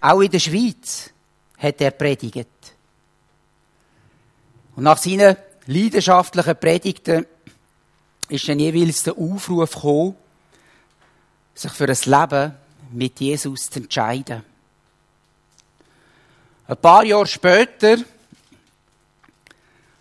Auch 0.00 0.20
in 0.20 0.30
der 0.30 0.38
Schweiz 0.38 1.10
hat 1.58 1.80
er 1.80 1.90
predigt. 1.90 2.48
Und 4.76 4.84
nach 4.84 4.98
seinen 4.98 5.36
leidenschaftlichen 5.66 6.56
Predigten 6.56 7.26
ist 8.28 8.48
dann 8.48 8.58
jeweils 8.58 9.04
der 9.04 9.16
Aufruf 9.16 9.74
gekommen, 9.74 10.16
sich 11.54 11.72
für 11.72 11.88
ein 11.88 11.96
Leben 12.04 12.54
mit 12.92 13.20
Jesus 13.20 13.70
zu 13.70 13.80
entscheiden. 13.80 14.42
Ein 16.68 16.76
paar 16.76 17.04
Jahre 17.04 17.26
später, 17.26 17.96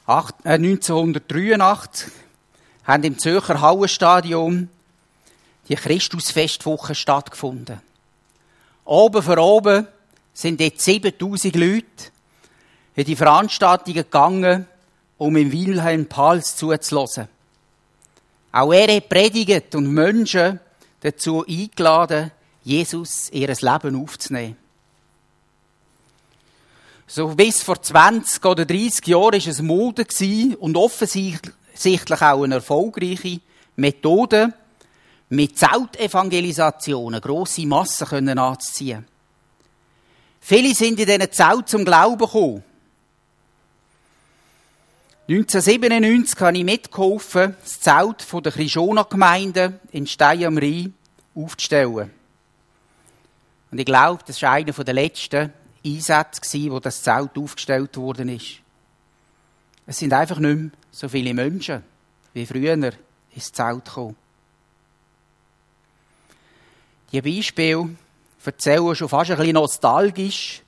1983, 0.07 2.07
äh, 2.07 2.11
haben 2.85 3.03
im 3.03 3.17
Zürcher 3.17 3.61
Hauenstadion 3.61 4.69
die 5.67 5.75
Christusfestwoche 5.75 6.95
stattgefunden. 6.95 7.81
Oben 8.85 9.23
für 9.23 9.37
oben 9.39 9.87
sind 10.33 10.59
jetzt 10.61 10.85
7000 10.85 11.55
Leute 11.55 11.85
in 12.95 13.05
die 13.05 13.15
Veranstaltungen 13.15 13.95
gegangen, 13.95 14.67
um 15.17 15.35
im 15.35 15.51
Wilhelm 15.51 16.05
Pals 16.05 16.55
zuzulassen. 16.55 17.27
Auch 18.51 18.71
er 18.71 18.95
hat 18.95 19.09
predigt 19.09 19.75
und 19.75 19.91
Menschen 19.91 20.59
dazu 21.01 21.45
eingeladen, 21.47 22.31
Jesus 22.63 23.29
ihr 23.31 23.47
Leben 23.47 24.01
aufzunehmen. 24.01 24.57
So 27.07 27.27
bis 27.27 27.61
vor 27.61 27.81
20 27.81 28.43
oder 28.45 28.65
30 28.65 29.05
Jahren 29.07 29.33
war 29.33 29.47
es 29.47 29.61
Mode 29.61 30.05
und 30.59 30.77
offensichtlich 30.77 32.21
auch 32.21 32.43
eine 32.43 32.55
erfolgreiche 32.55 33.39
Methode, 33.75 34.53
mit 35.29 35.57
Zeltevangelisationen 35.57 37.21
grosse 37.21 37.65
Massen 37.65 38.07
können 38.07 38.37
anzuziehen. 38.37 39.05
Viele 40.39 40.75
sind 40.75 40.99
in 40.99 41.07
diesen 41.07 41.31
Zelt 41.31 41.69
zum 41.69 41.83
Glauben 41.83 42.19
gekommen. 42.19 42.63
1997 45.27 46.39
habe 46.39 46.57
ich 46.57 46.63
mitgeholfen, 46.63 47.55
das 47.63 47.79
Zelt 47.79 48.45
der 48.45 48.51
Krishona-Gemeinde 48.51 49.79
in 49.91 50.05
Stein 50.05 50.45
am 50.45 50.59
Rhein 50.59 50.93
aufzustellen. 51.33 52.11
Und 53.71 53.79
ich 53.79 53.85
glaube, 53.85 54.23
das 54.27 54.39
war 54.43 54.51
einer 54.51 54.71
der 54.71 54.93
letzten 54.93 55.51
Einsätze, 55.83 56.71
wo 56.71 56.79
das 56.79 57.01
Zelt 57.01 57.35
aufgestellt 57.37 57.97
worden 57.97 58.29
ist. 58.29 58.59
Es 59.87 59.97
sind 59.97 60.13
einfach 60.13 60.37
nicht 60.37 60.57
mehr 60.57 60.71
so 60.91 61.09
viele 61.09 61.33
Menschen 61.33 61.83
wie 62.33 62.45
früher 62.45 62.73
ins 63.33 63.51
Zelt 63.51 63.85
gekommen. 63.85 64.15
Die 67.11 67.21
Beispiele 67.21 67.89
erzählen 68.43 68.95
schon 68.95 69.09
fast 69.09 69.31
ein 69.31 69.37
bisschen 69.37 69.53
nostalgisch 69.53 70.61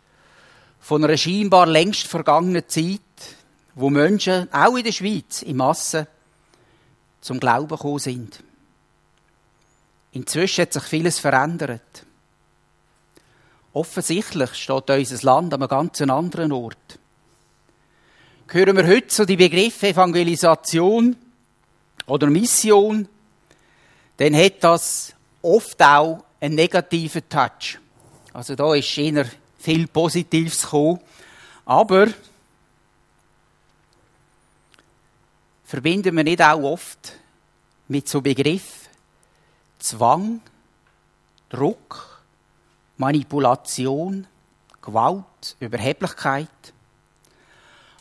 von 0.80 1.04
einer 1.04 1.18
scheinbar 1.18 1.66
längst 1.66 2.08
vergangenen 2.08 2.68
Zeit, 2.68 3.02
wo 3.76 3.90
Menschen, 3.90 4.52
auch 4.54 4.76
in 4.76 4.84
der 4.84 4.92
Schweiz, 4.92 5.42
in 5.42 5.58
Massen 5.58 6.08
zum 7.22 7.40
Glauben 7.40 7.68
gekommen 7.68 8.00
sind. 8.00 8.44
Inzwischen 10.14 10.62
hat 10.62 10.74
sich 10.74 10.84
vieles 10.84 11.20
verändert. 11.20 12.06
Offensichtlich 13.74 14.54
steht 14.56 14.90
unser 14.90 15.26
Land 15.26 15.54
an 15.54 15.62
einem 15.62 15.70
ganz 15.70 16.02
anderen 16.02 16.52
Ort. 16.52 17.00
Hören 18.48 18.78
wir 18.78 18.88
heute 18.88 19.14
so 19.14 19.26
die 19.26 19.36
Begriffe 19.36 19.90
Evangelisation 19.90 21.16
oder 22.08 22.28
Mission, 22.28 23.08
dann 24.18 24.36
hat 24.36 24.64
das 24.64 25.14
oft 25.42 25.82
auch 25.84 26.24
einen 26.40 26.56
negativen 26.56 27.28
Touch. 27.28 27.80
Also 28.34 28.56
da 28.56 28.74
ist 28.76 28.98
eher 28.98 29.26
viel 29.58 29.88
Positives 29.88 30.62
gekommen. 30.62 31.00
Aber 31.66 32.08
verbinden 35.66 36.16
wir 36.16 36.24
nicht 36.24 36.42
auch 36.42 36.62
oft 36.62 37.14
mit 37.88 38.08
so 38.08 38.22
Begriffen 38.22 38.88
Zwang, 39.80 40.42
Druck, 41.50 42.22
Manipulation, 42.98 44.26
Gewalt, 44.82 45.56
Überheblichkeit. 45.60 46.50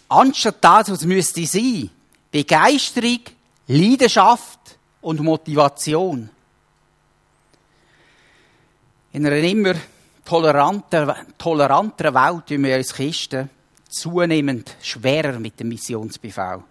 Anstatt 0.09 0.57
das, 0.63 0.91
was 0.91 1.05
müsste 1.05 1.45
sein, 1.47 1.91
Begeisterung, 2.31 3.21
Leidenschaft 3.67 4.79
und 5.01 5.21
Motivation. 5.21 6.31
In 9.17 9.25
einer 9.25 9.39
immer 9.39 9.73
toleranter, 10.27 11.17
toleranteren 11.39 12.15
Welt 12.15 12.49
tun 12.49 12.63
wir 12.65 12.77
uns 12.77 12.93
Christen 12.93 13.49
zunehmend 13.89 14.77
schwerer 14.83 15.39
mit 15.39 15.59
dem 15.59 15.69
Missionsbefehl. 15.69 16.63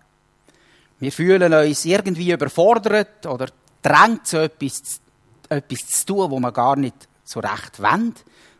Wir 0.99 1.11
fühlen 1.11 1.51
uns 1.51 1.85
irgendwie 1.85 2.31
überfordert 2.31 3.25
oder 3.25 3.47
drängt 3.81 4.27
zu 4.27 4.43
etwas, 4.43 5.01
etwas 5.49 5.87
zu 5.87 6.05
tun, 6.05 6.29
wo 6.29 6.39
man 6.39 6.53
gar 6.53 6.75
nicht 6.75 7.07
so 7.23 7.39
recht 7.39 7.81
wollen, 7.81 8.13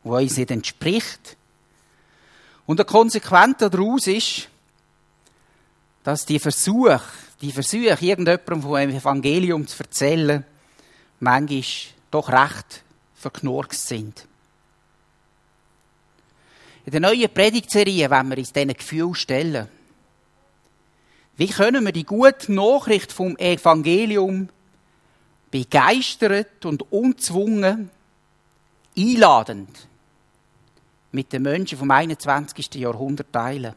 wo 0.04 0.18
uns 0.18 0.36
nicht 0.36 0.50
entspricht. 0.50 1.38
Und 2.66 2.80
der 2.80 2.88
Konsequenz 2.88 3.58
daraus 3.60 4.08
ist, 4.08 4.50
dass 6.04 6.26
die 6.26 6.40
Versuche, 6.40 7.02
die 7.40 7.52
Versuche, 7.52 8.00
irgendjemandem 8.02 8.64
vom 8.64 8.76
Evangelium 8.78 9.68
zu 9.68 9.84
erzählen, 9.84 10.44
manchmal 11.20 11.64
doch 12.10 12.30
recht 12.30 12.82
verknurkst 13.26 13.88
sind. 13.88 14.28
In 16.86 16.92
der 16.92 17.02
neuen 17.02 17.34
Predigtserie 17.34 18.12
wollen 18.12 18.30
wir 18.30 18.38
uns 18.38 18.54
diesen 18.54 18.74
Gefühl 18.74 19.16
stellen. 19.16 19.68
Wie 21.36 21.48
können 21.48 21.84
wir 21.84 21.92
die 21.92 22.06
gute 22.06 22.54
Nachricht 22.54 23.12
vom 23.12 23.36
Evangelium 23.38 24.50
begeistert 25.50 26.66
und 26.66 26.92
unzwungen 26.92 27.90
einladend 28.96 29.88
mit 31.12 31.34
den 31.34 31.42
Menschen 31.42 31.78
vom 31.78 31.90
21. 31.90 32.76
Jahrhundert 32.76 33.32
teilen. 33.32 33.74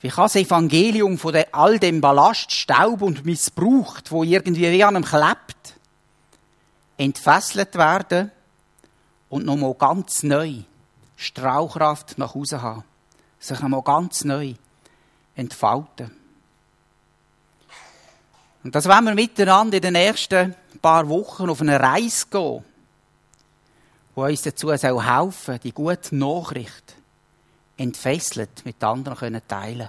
Wie 0.00 0.08
kann 0.08 0.24
das 0.24 0.36
Evangelium 0.36 1.18
von 1.18 1.36
all 1.52 1.78
dem 1.78 2.00
Ballast, 2.00 2.50
Staub 2.52 3.02
und 3.02 3.24
Missbraucht, 3.24 4.10
wo 4.10 4.24
irgendwie 4.24 4.72
wie 4.72 4.84
an 4.84 4.96
einem 4.96 5.04
klebt, 5.04 5.75
entfesselt 6.96 7.74
werden 7.74 8.30
und 9.28 9.44
nochmal 9.44 9.74
ganz 9.74 10.22
neu 10.22 10.62
Strahlkraft 11.16 12.18
nach 12.18 12.34
Hause 12.34 12.62
haben, 12.62 12.84
sich 13.38 13.60
nochmal 13.60 13.82
ganz 13.82 14.24
neu 14.24 14.54
entfalten. 15.34 16.10
Und 18.62 18.74
das 18.74 18.88
wollen 18.88 19.04
wir 19.04 19.14
miteinander 19.14 19.76
in 19.76 19.82
den 19.82 19.92
nächsten 19.92 20.54
paar 20.82 21.08
Wochen 21.08 21.48
auf 21.48 21.60
eine 21.60 21.80
Reise 21.80 22.26
gehen, 22.30 22.64
die 24.14 24.20
uns 24.20 24.42
dazu 24.42 24.72
helfen 24.72 25.32
soll, 25.32 25.58
die 25.58 25.72
gute 25.72 26.16
Nachricht 26.16 26.94
entfesselt 27.76 28.64
mit 28.64 28.82
anderen 28.82 29.40
teilen. 29.46 29.88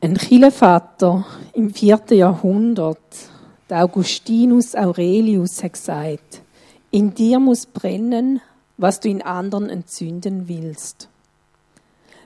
Ein 0.00 0.16
Kirchenvater 0.16 1.24
im 1.54 1.72
vierten 1.72 2.18
Jahrhundert, 2.18 2.98
der 3.00 3.33
Augustinus 3.74 4.74
Aurelius, 4.74 5.62
hat 5.62 5.74
gesagt, 5.74 6.42
in 6.90 7.14
dir 7.14 7.40
muss 7.40 7.66
brennen, 7.66 8.40
was 8.76 9.00
du 9.00 9.08
in 9.08 9.22
anderen 9.22 9.68
entzünden 9.68 10.48
willst. 10.48 11.08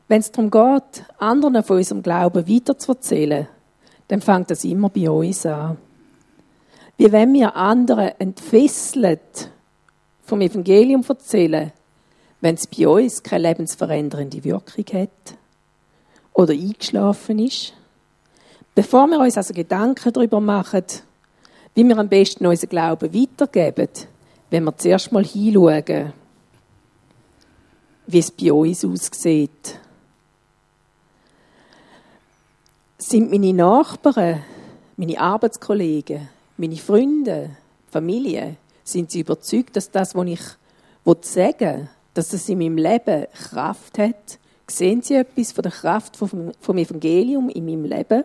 Wenn 0.08 0.20
es 0.20 0.30
darum 0.30 0.50
geht, 0.50 1.04
anderen 1.18 1.62
von 1.62 1.76
unserem 1.76 2.02
Glauben 2.02 2.48
weiterzuerzählen, 2.48 3.48
dann 4.08 4.20
fängt 4.20 4.50
das 4.50 4.64
immer 4.64 4.88
bei 4.88 5.10
uns 5.10 5.44
an. 5.44 5.76
Wie 6.96 7.12
wenn 7.12 7.32
wir 7.34 7.54
anderen 7.56 8.12
entfesselt 8.18 9.50
vom 10.22 10.40
Evangelium 10.40 11.04
erzählen, 11.08 11.72
wenn 12.40 12.54
es 12.54 12.66
bei 12.66 12.88
uns 12.88 13.22
keine 13.22 13.48
lebensverändernde 13.48 14.44
Wirkung 14.44 14.84
hat 14.92 15.36
oder 16.32 16.52
eingeschlafen 16.52 17.38
ist. 17.38 17.74
Bevor 18.74 19.06
wir 19.08 19.18
uns 19.18 19.36
also 19.36 19.52
Gedanken 19.54 20.12
darüber 20.12 20.40
machen, 20.40 20.84
wie 21.78 21.84
wir 21.84 21.96
am 21.96 22.08
besten 22.08 22.44
unseren 22.44 22.70
Glauben 22.70 23.14
weitergeben, 23.14 23.88
wenn 24.50 24.64
wir 24.64 24.76
zuerst 24.76 25.12
mal 25.12 25.24
hinschauen, 25.24 26.12
wie 28.08 28.18
es 28.18 28.32
bei 28.32 28.52
uns 28.52 28.84
aussieht 28.84 29.78
sind 32.98 33.30
meine 33.30 33.52
Nachbarn, 33.52 34.42
meine 34.96 35.20
Arbeitskollegen, 35.20 36.28
meine 36.56 36.74
Freunde, 36.78 37.50
Familie, 37.92 38.56
sind 38.82 39.12
sie 39.12 39.20
überzeugt, 39.20 39.76
dass 39.76 39.92
das, 39.92 40.16
was 40.16 40.26
ich 40.26 40.40
sagen 41.20 41.88
dass 42.12 42.30
das 42.30 42.48
in 42.48 42.58
meinem 42.58 42.76
Leben 42.76 43.26
Kraft 43.32 43.98
hat? 43.98 44.40
Sehen 44.66 45.00
sie 45.00 45.14
etwas 45.14 45.52
von 45.52 45.62
der 45.62 45.70
Kraft 45.70 46.16
vom 46.16 46.76
Evangelium 46.76 47.48
in 47.50 47.64
meinem 47.64 47.84
Leben? 47.84 48.24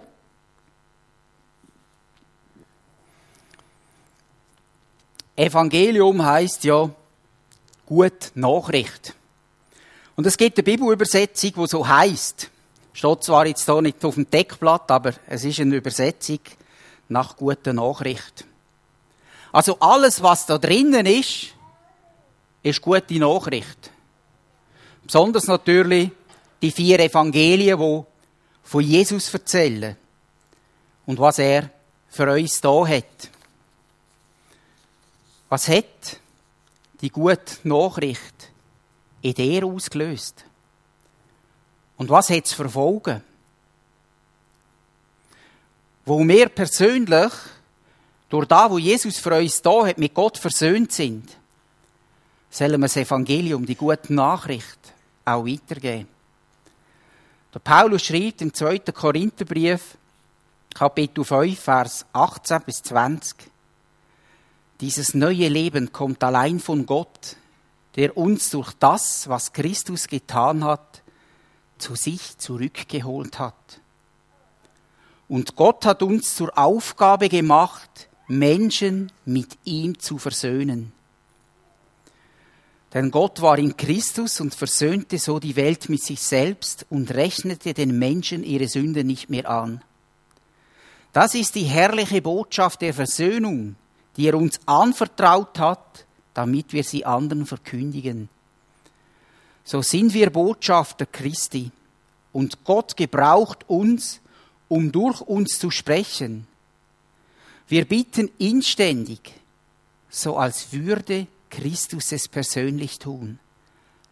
Evangelium 5.36 6.24
heißt 6.24 6.64
ja 6.64 6.90
gut 7.86 8.32
Nachricht. 8.36 9.16
Und 10.16 10.28
es 10.28 10.38
gibt 10.38 10.58
eine 10.58 10.64
Bibelübersetzung, 10.64 11.54
die 11.56 11.68
so 11.68 11.88
heißt. 11.88 12.50
Steht 12.94 13.24
zwar 13.24 13.48
jetzt 13.48 13.66
hier 13.66 13.82
nicht 13.82 14.06
auf 14.06 14.16
dem 14.16 14.30
Deckblatt, 14.30 14.92
aber 14.92 15.14
es 15.28 15.44
ist 15.44 15.60
eine 15.60 15.76
Übersetzung 15.76 16.40
nach 17.10 17.36
guter 17.36 17.74
Nachricht. 17.74 18.46
Also 19.52 19.78
alles, 19.80 20.22
was 20.22 20.46
da 20.46 20.58
drinnen 20.58 21.06
ist, 21.06 21.48
ist 22.62 22.82
gute 22.82 23.20
Nachricht. 23.20 23.92
Besonders 25.04 25.48
natürlich 25.48 26.12
die 26.62 26.72
vier 26.72 27.00
Evangelien, 27.00 27.80
die 27.80 28.04
von 28.64 28.84
Jesus 28.84 29.34
erzählen 29.34 29.98
und 31.06 31.20
was 31.20 31.40
er 31.40 31.70
für 32.10 32.32
uns 32.32 32.62
da 32.62 32.88
hat. 32.88 33.30
Was 35.54 35.68
hat 35.68 36.20
die 37.02 37.12
gute 37.12 37.58
Nachricht 37.64 38.50
in 39.22 39.36
dir 39.36 39.64
ausgelöst? 39.66 40.46
Und 41.96 42.10
was 42.10 42.32
hat 42.32 42.46
es 42.46 42.54
für? 42.54 43.22
Wo 46.06 46.28
wir 46.28 46.50
persönlich, 46.50 47.32
durch 48.30 48.48
das, 48.48 48.72
wo 48.72 48.80
Jesus 48.80 49.20
für 49.20 49.38
uns 49.38 49.62
da 49.62 49.86
hat, 49.86 50.00
mit 50.00 50.16
Gott 50.16 50.40
versöhnt 50.40 50.92
sind, 50.92 51.30
sollen 52.50 52.82
wir 52.82 52.88
das 52.88 52.98
Evangelium, 52.98 53.64
die 53.64 53.76
gute 53.76 54.12
Nachricht, 54.12 54.80
auch 55.24 55.46
weitergeben. 55.46 56.08
Der 57.54 57.60
Paulus 57.60 58.02
schreibt 58.02 58.42
im 58.42 58.52
2. 58.52 58.80
Korintherbrief, 58.80 60.00
Kapitel 60.74 61.24
5, 61.24 61.60
Vers 61.60 62.08
18 62.12 62.62
bis 62.64 62.82
20, 62.82 63.53
dieses 64.82 65.14
neue 65.14 65.48
Leben 65.48 65.92
kommt 65.92 66.24
allein 66.24 66.60
von 66.60 66.86
Gott, 66.86 67.38
der 67.96 68.18
uns 68.18 68.50
durch 68.50 68.74
das, 68.74 69.30
was 69.30 69.54
Christus 69.54 70.08
getan 70.08 70.64
hat, 70.64 71.04
zu 71.78 71.96
sich 71.96 72.38
zurückgeholt 72.38 73.40
hat. 73.40 73.82
Und 75.28 75.56
Gott 75.56 75.86
hat 75.86 76.04
uns 76.04 76.36
zur 76.36 76.58
Aufgabe 76.58 77.30
gemacht, 77.30 78.10
Menschen 78.28 79.12
mit 79.26 79.58
ihm 79.64 80.00
zu 80.00 80.18
versöhnen. 80.18 80.92
Denn 82.94 83.10
Gott 83.10 83.42
war 83.42 83.58
in 83.58 83.76
Christus 83.76 84.40
und 84.40 84.54
versöhnte 84.54 85.18
so 85.18 85.40
die 85.40 85.56
Welt 85.56 85.90
mit 85.90 86.04
sich 86.04 86.22
selbst 86.22 86.86
und 86.90 87.12
rechnete 87.12 87.74
den 87.74 87.98
Menschen 87.98 88.44
ihre 88.44 88.68
Sünde 88.68 89.04
nicht 89.04 89.30
mehr 89.30 89.50
an. 89.50 89.82
Das 91.12 91.34
ist 91.34 91.56
die 91.56 91.64
herrliche 91.64 92.22
Botschaft 92.22 92.82
der 92.82 92.94
Versöhnung, 92.94 93.76
die 94.18 94.28
er 94.28 94.36
uns 94.36 94.60
anvertraut 94.66 95.60
hat, 95.60 96.06
damit 96.34 96.74
wir 96.74 96.84
sie 96.84 97.06
anderen 97.06 97.46
verkündigen. 97.46 98.30
So 99.64 99.82
sind 99.82 100.14
wir 100.14 100.30
Botschafter 100.30 101.06
Christi 101.06 101.72
und 102.32 102.64
Gott 102.64 102.98
gebraucht 102.98 103.66
uns, 103.68 104.20
um 104.68 104.92
durch 104.92 105.22
uns 105.22 105.60
zu 105.60 105.72
sprechen. 105.72 106.48
Wir 107.68 107.86
bitten 107.86 108.30
inständig, 108.40 109.34
so 110.10 110.38
als 110.38 110.74
würde 110.74 111.28
Christus 111.50 112.12
es 112.12 112.28
persönlich 112.28 113.00
tun. 113.00 113.40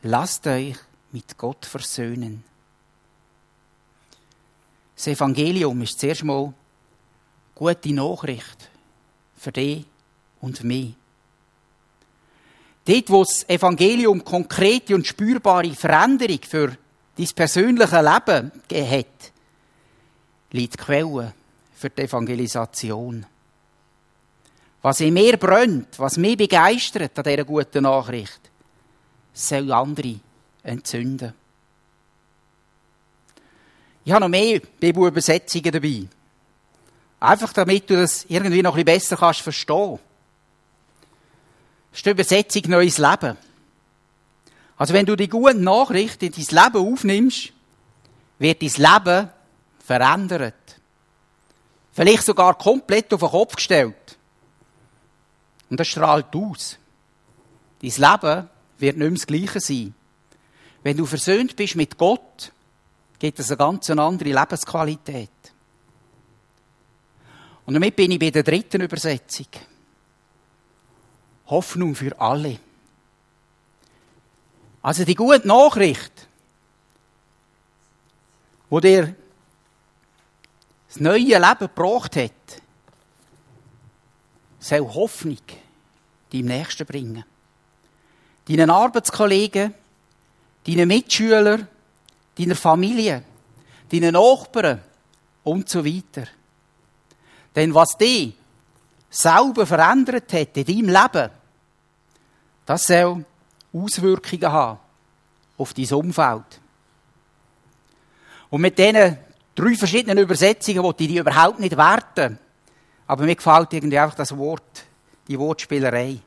Lasst 0.03 0.47
euch 0.47 0.77
mit 1.11 1.37
Gott 1.37 1.65
versöhnen. 1.65 2.43
Das 4.95 5.07
Evangelium 5.07 5.81
ist 5.81 5.99
zuerst 5.99 6.23
mal 6.23 6.53
gute 7.55 7.93
Nachricht 7.93 8.69
für 9.35 9.51
dich 9.51 9.85
und 10.41 10.63
mich. 10.63 10.93
Dort, 12.85 13.09
wo 13.09 13.23
das 13.23 13.47
Evangelium 13.47 14.23
konkrete 14.23 14.95
und 14.95 15.05
spürbare 15.05 15.73
Veränderung 15.73 16.39
für 16.47 16.77
dein 17.15 17.27
persönliche 17.35 18.01
Leben 18.01 18.51
hat, 18.91 19.31
liegt 20.51 20.73
die 20.73 20.77
Quelle 20.77 21.33
für 21.75 21.89
die 21.89 22.01
Evangelisation. 22.01 23.25
Was 24.81 24.99
in 24.99 25.13
mir 25.13 25.37
brennt, 25.37 25.99
was 25.99 26.17
mich 26.17 26.37
begeistert 26.37 27.17
an 27.17 27.23
dieser 27.23 27.45
guten 27.45 27.83
Nachricht, 27.83 28.39
soll 29.31 29.71
andere 29.71 30.19
entzünden. 30.63 31.33
Ich 34.03 34.11
habe 34.11 34.21
noch 34.21 34.29
mehr 34.29 34.59
Bibelübersetzungen 34.79 35.71
dabei. 35.71 36.07
Einfach 37.19 37.53
damit 37.53 37.87
du 37.87 37.95
das 37.95 38.25
irgendwie 38.27 38.63
noch 38.63 38.75
ein 38.75 38.83
bisschen 38.83 38.99
besser 38.99 39.17
kannst 39.17 39.41
verstehen. 39.41 39.99
Ist 41.93 42.05
die 42.05 42.09
Übersetzung 42.09 42.63
Neues 42.67 42.97
Leben. 42.97 43.37
Also 44.77 44.93
wenn 44.93 45.05
du 45.05 45.15
die 45.15 45.27
guten 45.27 45.63
Nachrichten 45.63 46.25
in 46.25 46.31
dein 46.31 46.63
Leben 46.63 46.93
aufnimmst, 46.93 47.53
wird 48.39 48.61
dein 48.61 48.69
Leben 48.69 49.29
verändert. 49.83 50.55
Vielleicht 51.91 52.23
sogar 52.23 52.57
komplett 52.57 53.13
auf 53.13 53.19
den 53.19 53.29
Kopf 53.29 53.55
gestellt. 53.55 54.17
Und 55.69 55.79
das 55.79 55.87
strahlt 55.87 56.35
aus. 56.35 56.77
Dein 57.81 57.91
Leben 57.91 58.49
wird 58.79 58.97
nicht 58.97 59.09
mehr 59.09 59.11
das 59.11 59.27
Gleiche 59.27 59.59
sein. 59.59 59.93
Wenn 60.83 60.97
du 60.97 61.05
versöhnt 61.05 61.55
bist 61.55 61.75
mit 61.75 61.97
Gott, 61.97 62.51
gibt 63.19 63.39
es 63.39 63.51
eine 63.51 63.57
ganz 63.57 63.89
andere 63.89 64.29
Lebensqualität. 64.29 65.29
Und 67.65 67.75
damit 67.75 67.95
bin 67.95 68.11
ich 68.11 68.19
bei 68.19 68.31
der 68.31 68.43
dritten 68.43 68.81
Übersetzung. 68.81 69.47
Hoffnung 71.47 71.95
für 71.95 72.19
alle. 72.19 72.59
Also 74.81 75.03
die 75.03 75.15
gute 75.15 75.47
Nachricht, 75.47 76.27
wo 78.69 78.79
dir 78.79 79.15
das 80.87 80.99
neue 80.99 81.19
Leben 81.19 81.57
gebracht 81.59 82.15
hat, 82.15 82.31
soll 84.59 84.79
Hoffnung 84.79 85.37
deinem 86.31 86.45
Nächsten 86.45 86.85
bringen. 86.85 87.23
Deinen 88.47 88.69
Arbeitskollegen, 88.69 89.73
deinen 90.65 90.87
Mitschülern, 90.87 91.67
deiner 92.37 92.55
Familie, 92.55 93.23
deinen 93.91 94.13
Nachbarn 94.13 94.81
und 95.43 95.69
so 95.69 95.85
weiter. 95.85 96.27
Denn 97.55 97.73
was 97.73 97.97
dich 97.97 98.33
selber 99.11 99.67
verändert 99.67 100.31
hat 100.33 100.57
in 100.57 100.65
deinem 100.65 101.03
Leben, 101.03 101.29
das 102.65 102.87
soll 102.87 103.25
Auswirkungen 103.73 104.51
haben 104.51 104.79
auf 105.57 105.73
dein 105.73 105.93
Umfeld. 105.93 106.61
Und 108.49 108.61
mit 108.61 108.77
diesen 108.77 109.17
drei 109.53 109.75
verschiedenen 109.75 110.17
Übersetzungen 110.17 110.83
wollte 110.83 111.03
ich 111.03 111.09
die 111.09 111.17
überhaupt 111.17 111.59
nicht 111.59 111.77
werten. 111.77 112.39
Aber 113.07 113.25
mir 113.25 113.35
gefällt 113.35 113.73
irgendwie 113.73 113.99
einfach 113.99 114.15
das 114.15 114.35
Wort, 114.35 114.85
die 115.27 115.37
Wortspielerei. 115.37 116.19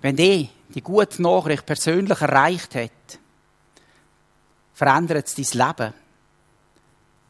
Wenn 0.00 0.16
die 0.16 0.48
die 0.74 0.82
gute 0.82 1.20
Nachricht 1.22 1.66
persönlich 1.66 2.20
erreicht 2.20 2.74
hat, 2.74 2.90
verändert 4.72 5.26
es 5.26 5.34
dein 5.34 5.66
Leben. 5.66 5.94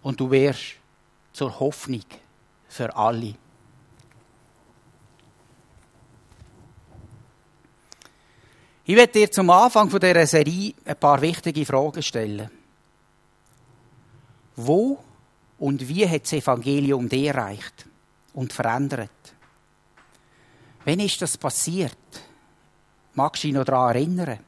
Und 0.03 0.21
du 0.21 0.31
wirst 0.31 0.77
zur 1.33 1.59
Hoffnung 1.59 2.05
für 2.73 2.95
alle. 2.97 3.35
Ich 8.85 8.97
werde 8.97 9.13
dir 9.13 9.31
zum 9.31 9.51
Anfang 9.51 9.89
dieser 9.89 10.27
Serie 10.27 10.75
ein 10.85 10.97
paar 10.97 11.21
wichtige 11.21 11.65
Fragen 11.65 12.03
stellen. 12.03 12.51
Wo 14.57 14.99
und 15.59 15.87
wie 15.87 16.09
hat 16.09 16.25
das 16.25 16.33
Evangelium 16.33 17.09
dich 17.09 17.27
erreicht 17.27 17.87
und 18.33 18.53
verändert? 18.53 19.11
Wann 20.85 20.99
ist 20.99 21.23
das 21.23 21.37
passiert? 21.37 21.97
Magst 23.15 23.45
du 23.45 23.49
dich 23.49 23.55
noch 23.55 23.65
daran 23.65 23.95
erinnern? 23.95 24.39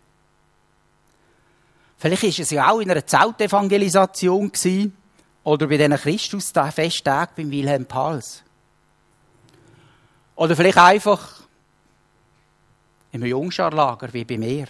Vielleicht 1.99 2.23
war 2.23 2.31
es 2.31 2.51
ja 2.51 2.71
auch 2.71 2.81
in 2.81 2.91
einer 2.91 3.07
Zeltevangelisation 3.07 4.51
oder 5.45 5.67
bei 5.67 5.77
diesen 5.77 5.95
Christus-Festtagen 5.95 7.35
beim 7.37 7.51
Wilhelm 7.51 7.87
Pals. 7.87 8.43
Oder 10.35 10.57
vielleicht 10.57 10.79
einfach 10.79 11.43
im 13.13 13.25
Jungscharlager 13.25 14.13
wie 14.13 14.25
bei 14.25 14.39
mir. 14.39 14.67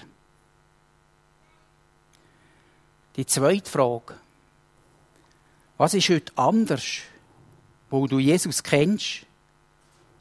Die 3.16 3.25
zweite 3.25 3.71
Frage. 3.71 4.16
Was 5.78 5.95
ist 5.95 6.09
heute 6.09 6.33
anders, 6.37 6.85
wo 7.88 8.07
du 8.07 8.19
Jesus 8.19 8.62
kennst 8.62 9.25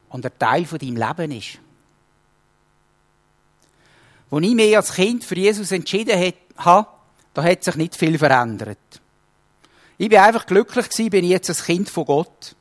und 0.10 0.25
ein 0.25 0.39
Teil 0.39 0.65
von 0.65 0.79
deinem 0.79 0.95
Leben 0.95 1.31
ist? 1.31 1.60
Als 4.31 4.43
ich 4.43 4.55
mich 4.55 4.75
als 4.75 4.93
Kind 4.93 5.24
für 5.24 5.36
Jesus 5.36 5.72
entschieden 5.72 6.33
habe, 6.57 6.88
da 7.33 7.43
hat 7.43 7.63
sich 7.63 7.75
nicht 7.75 7.95
viel 7.95 8.17
verändert. 8.17 9.02
Ich 9.97 10.09
bin 10.09 10.19
einfach 10.19 10.45
glücklich 10.45 10.89
gewesen, 10.89 11.09
bin 11.09 11.23
ich 11.23 11.31
jetzt 11.31 11.50
ein 11.50 11.65
Kind 11.65 11.89
von 11.89 12.05
Gott. 12.05 12.55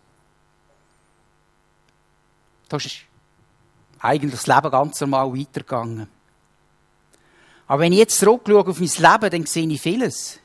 Da 2.69 2.77
ist 2.77 2.99
eigentlich 4.01 4.33
das 4.33 4.47
Leben 4.47 4.71
ganz 4.71 5.01
normal 5.01 5.33
weitergegangen. 5.33 6.09
Aber 7.67 7.83
wenn 7.83 7.93
ich 7.93 7.99
jetzt 7.99 8.19
zurückschaue 8.19 8.67
auf 8.67 8.81
mein 8.81 8.89
Leben, 8.89 9.31
dann 9.31 9.47
sehe 9.47 9.69
ich 9.69 9.81
vieles, 9.81 10.41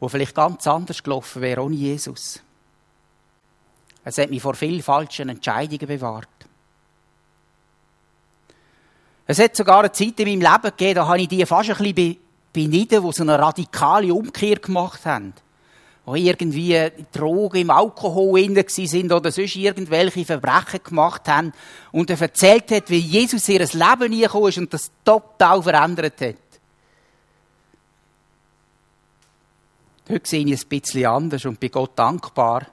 wo 0.00 0.08
vielleicht 0.08 0.34
ganz 0.34 0.66
anders 0.66 1.02
gelaufen 1.02 1.40
wäre 1.40 1.62
ohne 1.62 1.76
Jesus. 1.76 2.40
Es 4.04 4.18
hat 4.18 4.30
mich 4.30 4.42
vor 4.42 4.54
vielen 4.54 4.82
falschen 4.82 5.28
Entscheidungen 5.28 5.86
bewahrt. 5.86 6.28
Es 9.26 9.38
hat 9.38 9.56
sogar 9.56 9.78
eine 9.80 9.92
Zeit 9.92 10.18
in 10.18 10.40
meinem 10.40 10.52
Leben 10.52 10.76
gegeben, 10.76 10.94
da 10.96 11.06
habe 11.06 11.20
ich 11.20 11.28
die 11.28 11.46
fast 11.46 11.70
ein 11.70 11.76
bisschen 11.76 12.16
beniden, 12.52 13.02
die 13.06 13.12
so 13.12 13.22
eine 13.22 13.38
radikale 13.38 14.12
Umkehr 14.12 14.56
gemacht 14.56 15.06
haben. 15.06 15.32
Die 16.04 16.26
irgendwie 16.26 16.90
Drogen 17.12 17.60
im 17.60 17.70
Alkohol 17.70 18.44
drin 18.44 18.64
sind 18.68 19.12
oder 19.12 19.30
sonst 19.30 19.54
irgendwelche 19.54 20.24
Verbrechen 20.24 20.80
gemacht 20.82 21.28
haben 21.28 21.52
und 21.92 22.10
er 22.10 22.20
erzählt 22.20 22.72
hat, 22.72 22.90
wie 22.90 22.98
Jesus 22.98 23.48
ihr 23.48 23.60
Leben 23.60 24.18
gekommen 24.18 24.48
ist 24.48 24.58
und 24.58 24.74
das 24.74 24.90
total 25.04 25.62
verändert 25.62 26.20
hat. 26.20 26.36
Heute 30.08 30.28
sehe 30.28 30.44
ich 30.44 30.52
es 30.52 30.64
ein 30.64 30.68
bisschen 30.68 31.06
anders 31.06 31.44
und 31.44 31.60
bin 31.60 31.70
Gott 31.70 31.92
dankbar, 31.94 32.66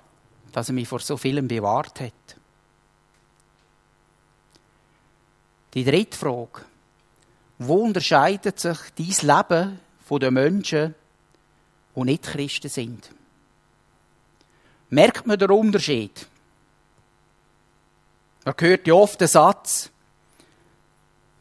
dass 0.51 0.69
er 0.69 0.73
mich 0.73 0.87
vor 0.87 0.99
so 0.99 1.15
vielem 1.15 1.47
bewahrt 1.47 1.99
hat. 2.01 2.13
Die 5.75 5.83
dritte 5.83 6.17
Frage. 6.17 6.65
Wo 7.59 7.75
unterscheidet 7.75 8.59
sich 8.59 8.77
dein 8.97 9.37
Leben 9.37 9.79
von 10.03 10.19
den 10.19 10.33
Menschen, 10.33 10.95
die 11.95 12.01
nicht 12.01 12.23
Christen 12.23 12.69
sind? 12.69 13.11
Merkt 14.89 15.27
man 15.27 15.37
den 15.37 15.51
Unterschied? 15.51 16.27
Man 18.45 18.55
hört 18.57 18.87
ja 18.87 18.93
oft 18.93 19.21
den 19.21 19.27
Satz, 19.27 19.89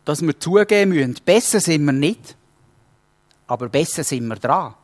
dass 0.05 0.23
wir 0.23 0.39
zugeben 0.39 0.91
müssen, 0.91 1.19
besser 1.25 1.61
sind 1.61 1.85
wir 1.85 1.93
nicht, 1.93 2.37
aber 3.47 3.69
besser 3.69 4.05
sind 4.05 4.27
wir 4.27 4.37
dran. 4.37 4.75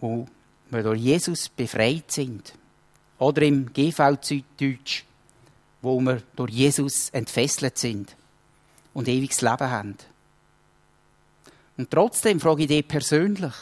Wo 0.00 0.26
wir 0.70 0.82
durch 0.82 1.00
Jesus 1.00 1.48
befreit 1.48 2.10
sind. 2.10 2.52
Oder 3.18 3.42
im 3.42 3.72
GV-Deutsch, 3.72 5.04
wo 5.82 6.00
wir 6.00 6.22
durch 6.36 6.52
Jesus 6.52 7.08
entfesselt 7.10 7.78
sind 7.78 8.14
und 8.94 9.08
ewiges 9.08 9.40
Leben 9.40 9.70
haben. 9.70 9.96
Und 11.76 11.90
trotzdem 11.90 12.40
frage 12.40 12.62
ich 12.62 12.68
dich 12.68 12.86
persönlich, 12.86 13.52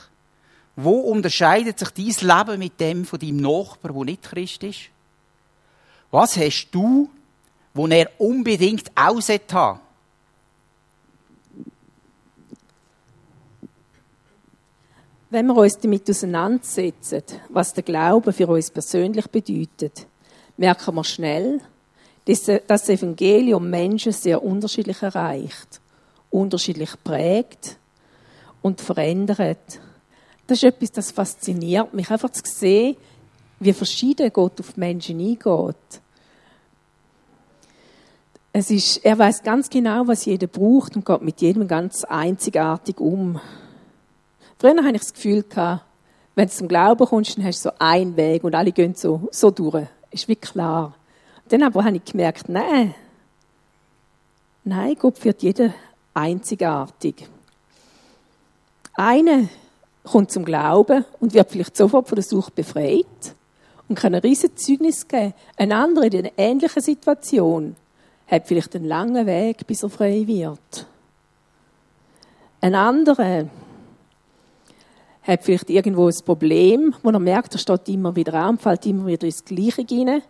wo 0.76 1.00
unterscheidet 1.00 1.78
sich 1.78 1.90
dein 1.90 2.38
Leben 2.38 2.59
mit 2.59 2.78
dem 2.78 3.04
von 3.04 3.18
deinem 3.18 3.38
Nachbarn, 3.38 3.95
der 3.95 4.04
nicht 4.04 4.23
Christ 4.23 4.62
ist? 4.62 4.80
Was 6.11 6.37
hast 6.37 6.68
du, 6.71 7.11
wo 7.75 7.87
er 7.87 8.11
unbedingt 8.18 8.90
auch 8.95 9.21
haben 9.52 9.80
Wenn 15.28 15.47
wir 15.47 15.56
uns 15.56 15.76
damit 15.78 16.09
auseinandersetzen, 16.09 17.23
was 17.49 17.75
der 17.75 17.83
Glaube 17.83 18.33
für 18.33 18.47
uns 18.47 18.71
persönlich 18.71 19.26
bedeutet, 19.26 20.06
merken 20.56 20.95
wir 20.95 21.04
schnell, 21.04 21.61
dass 22.25 22.50
das 22.66 22.88
Evangelium 22.88 23.68
Menschen 23.68 24.12
sehr 24.12 24.42
unterschiedlich 24.42 25.02
erreicht, 25.02 25.80
unterschiedlich 26.30 26.90
prägt 27.02 27.76
und 28.62 28.80
verändert. 28.80 29.80
Das 30.46 30.58
ist 30.58 30.64
etwas, 30.64 30.92
das 30.92 31.10
fasziniert 31.10 31.92
mich, 31.92 32.10
einfach 32.10 32.30
zu 32.30 32.42
sehen, 32.44 32.96
wie 33.58 33.72
verschieden 33.72 34.32
Gott 34.32 34.60
auf 34.60 34.76
Menschen 34.76 35.18
eingeht. 35.18 35.76
Es 38.52 38.70
ist, 38.70 39.04
er 39.04 39.18
weiß 39.18 39.42
ganz 39.42 39.68
genau, 39.68 40.06
was 40.06 40.24
jeder 40.24 40.46
braucht 40.46 40.96
und 40.96 41.04
geht 41.04 41.22
mit 41.22 41.40
jedem 41.40 41.68
ganz 41.68 42.04
einzigartig 42.04 42.98
um. 43.00 43.40
Früher 44.58 44.82
hatte 44.82 44.94
ich 44.94 45.02
das 45.02 45.12
Gefühl, 45.12 45.44
wenn 46.34 46.48
du 46.48 46.54
zum 46.54 46.68
Glauben 46.68 47.06
kommst, 47.06 47.36
dann 47.36 47.44
hast 47.44 47.64
du 47.64 47.70
so 47.70 47.74
einen 47.78 48.16
Weg 48.16 48.44
und 48.44 48.54
alle 48.54 48.72
gehen 48.72 48.94
so, 48.94 49.28
so 49.30 49.50
durch. 49.50 49.86
Ist 50.10 50.28
wie 50.28 50.36
klar. 50.36 50.94
Dann 51.48 51.62
aber 51.62 51.84
habe 51.84 51.96
ich 51.96 52.04
gemerkt, 52.04 52.48
nein, 52.48 52.94
nein, 54.64 54.96
Gott 54.98 55.18
führt 55.18 55.42
jeden 55.42 55.74
einzigartig. 56.14 57.28
Einer 58.94 59.48
kommt 60.06 60.30
zum 60.30 60.44
Glauben 60.44 61.04
und 61.20 61.34
wird 61.34 61.50
vielleicht 61.50 61.76
sofort 61.76 62.08
von 62.08 62.16
der 62.16 62.25
Sucht 62.25 62.54
befreit 62.54 63.34
und 63.88 63.98
kann 63.98 64.14
ein 64.14 64.20
riesiges 64.20 64.64
Zeugnis 64.64 65.06
geben. 65.06 65.34
Ein 65.56 65.72
anderer 65.72 66.06
in 66.06 66.18
einer 66.18 66.32
ähnlichen 66.36 66.82
Situation 66.82 67.76
hat 68.26 68.46
vielleicht 68.46 68.75
einen 68.75 68.86
langen 68.86 69.26
Weg, 69.26 69.66
bis 69.66 69.82
er 69.82 69.90
frei 69.90 70.26
wird. 70.26 70.86
Ein 72.60 72.75
anderer 72.75 73.46
hat 75.22 75.44
vielleicht 75.44 75.70
irgendwo 75.70 76.06
ein 76.06 76.14
Problem, 76.25 76.94
wo 77.02 77.10
er 77.10 77.18
merkt, 77.18 77.54
er 77.54 77.58
steht 77.58 77.88
immer 77.88 78.14
wieder 78.14 78.34
an, 78.34 78.58
fällt 78.58 78.86
immer 78.86 79.06
wieder 79.06 79.26
ins 79.26 79.44
Gleiche 79.44 79.82
hinein. 79.88 80.22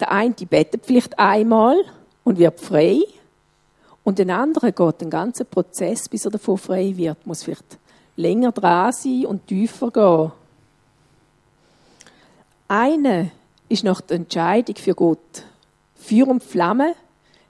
Der 0.00 0.10
eine 0.10 0.34
betet 0.34 0.86
vielleicht 0.86 1.18
einmal 1.18 1.76
und 2.24 2.38
wird 2.38 2.58
frei. 2.58 3.00
Und 4.02 4.18
der 4.18 4.36
andere 4.36 4.72
geht 4.72 5.00
den 5.00 5.10
ganzen 5.10 5.46
Prozess, 5.46 6.08
bis 6.08 6.24
er 6.24 6.32
davon 6.32 6.58
frei 6.58 6.94
wird, 6.96 7.26
muss 7.26 7.42
vielleicht 7.42 7.78
länger 8.16 8.52
dran 8.52 8.92
sein 8.92 9.26
und 9.26 9.46
tiefer 9.46 9.90
gehen. 9.90 10.32
Eine 12.68 13.30
ist 13.68 13.84
nach 13.84 14.00
der 14.00 14.16
Entscheidung 14.16 14.76
für 14.76 14.94
Gott 14.94 15.44
Feuer 15.94 16.28
und 16.28 16.42
Flamme, 16.42 16.94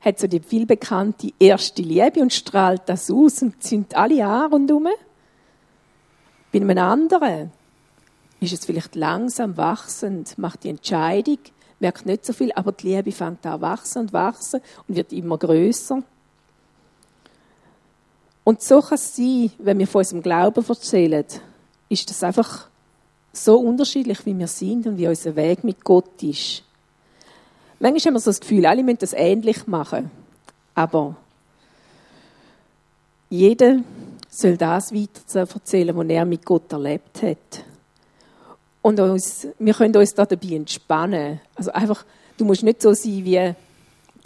hat 0.01 0.19
so 0.19 0.27
die 0.27 0.41
vielbekannte 0.41 1.33
erste 1.39 1.83
Liebe 1.83 2.21
und 2.21 2.33
strahlt 2.33 2.83
das 2.87 3.11
aus 3.11 3.43
und 3.43 3.63
sind 3.63 3.97
alle 3.97 4.25
an 4.25 4.53
rundherum. 4.53 4.89
Bei 6.53 6.61
einem 6.61 6.79
anderen 6.79 7.51
ist 8.41 8.53
es 8.53 8.65
vielleicht 8.65 8.95
langsam 8.95 9.57
wachsend, 9.57 10.37
macht 10.39 10.65
die 10.65 10.69
Entscheidung, 10.69 11.39
merkt 11.81 12.07
nicht 12.07 12.27
so 12.27 12.33
viel, 12.33 12.53
aber 12.53 12.73
die 12.73 12.95
Liebe 12.95 13.13
fängt 13.13 13.45
an 13.47 13.61
wachsen 13.61 14.03
und 14.03 14.13
wachsen 14.13 14.61
und 14.87 14.97
wird 14.97 15.13
immer 15.13 15.39
größer. 15.39 16.03
Und 18.45 18.63
so 18.63 18.81
kann 18.81 18.95
es 18.95 19.17
sein, 19.17 19.51
wenn 19.59 19.79
wir 19.79 19.87
von 19.87 20.01
unserem 20.01 20.23
Glauben 20.23 20.65
erzählen, 20.69 21.25
ist 21.89 22.11
das 22.11 22.23
einfach 22.23 22.69
so 23.33 23.59
unterschiedlich, 23.59 24.25
wie 24.27 24.39
wir 24.39 24.47
sind 24.47 24.87
und 24.87 24.99
wie 24.99 25.09
unser 25.09 25.35
Weg 25.35 25.65
mit 25.65 25.83
Gott 25.83 26.23
ist. 26.23 26.63
Manchmal 27.81 28.01
haben 28.01 28.15
wir 28.15 28.21
so 28.21 28.31
das 28.31 28.41
Gefühl, 28.41 28.67
alle 28.67 28.83
müssen 28.83 28.99
das 28.99 29.15
ähnlich 29.15 29.67
machen. 29.67 30.11
Aber 30.75 31.17
jeder 33.31 33.81
soll 34.31 34.57
das 34.57 34.93
weiter 34.93 35.41
erzählen, 35.41 35.97
was 35.97 36.07
er 36.09 36.25
mit 36.25 36.45
Gott 36.45 36.73
erlebt 36.73 37.23
hat. 37.23 37.65
Und 38.83 39.01
uns, 39.01 39.47
wir 39.59 39.75
können 39.75 39.97
uns 39.97 40.15
da 40.15 40.27
dabei 40.27 40.57
entspannen. 40.57 41.41
Also 41.55 41.73
einfach, 41.73 42.05
du 42.37 42.45
musst 42.45 42.63
nicht 42.63 42.83
so 42.83 42.93
sein 42.93 43.25
wie 43.25 43.55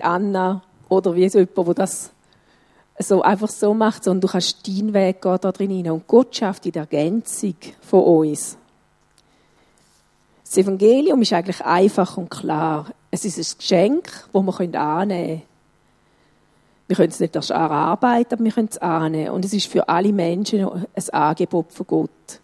Anna 0.01 0.63
oder 0.89 1.15
wie 1.15 1.29
so 1.29 1.39
jemand, 1.39 1.69
der 1.69 1.75
das 1.75 2.11
so 2.99 3.23
einfach 3.23 3.49
so 3.49 3.75
macht, 3.75 4.05
sondern 4.05 4.23
du 4.23 4.29
kannst 4.29 4.67
deinen 4.67 4.93
Weg 4.93 5.23
gehen 5.23 5.39
da 5.41 5.53
drin 5.53 5.71
hinein. 5.71 5.93
Und 5.93 6.07
Gott 6.07 6.35
schafft 6.35 6.65
die 6.65 6.75
Ergänzung 6.75 7.55
von 7.81 8.03
uns. 8.03 8.57
Das 10.45 10.57
Evangelium 10.57 11.21
ist 11.23 11.33
eigentlich 11.33 11.65
einfach 11.65 12.17
und 12.17 12.31
klar. 12.31 12.87
Es 13.11 13.25
ist 13.25 13.39
ein 13.39 13.59
Geschenk, 13.59 14.29
das 14.33 14.43
wir 14.43 14.81
annehmen 14.81 15.27
können. 15.27 15.43
Wir 16.87 16.97
können 16.97 17.11
es 17.11 17.21
nicht 17.21 17.37
erst 17.37 17.51
erarbeiten, 17.51 18.35
aber 18.35 18.45
wir 18.45 18.53
können 18.53 18.69
es 18.71 18.79
annehmen. 18.79 19.31
Und 19.31 19.45
es 19.45 19.53
ist 19.53 19.67
für 19.67 19.89
alle 19.89 20.13
Menschen 20.13 20.67
ein 20.67 21.09
Angebot 21.11 21.73
von 21.73 21.87
Gott. 21.87 22.41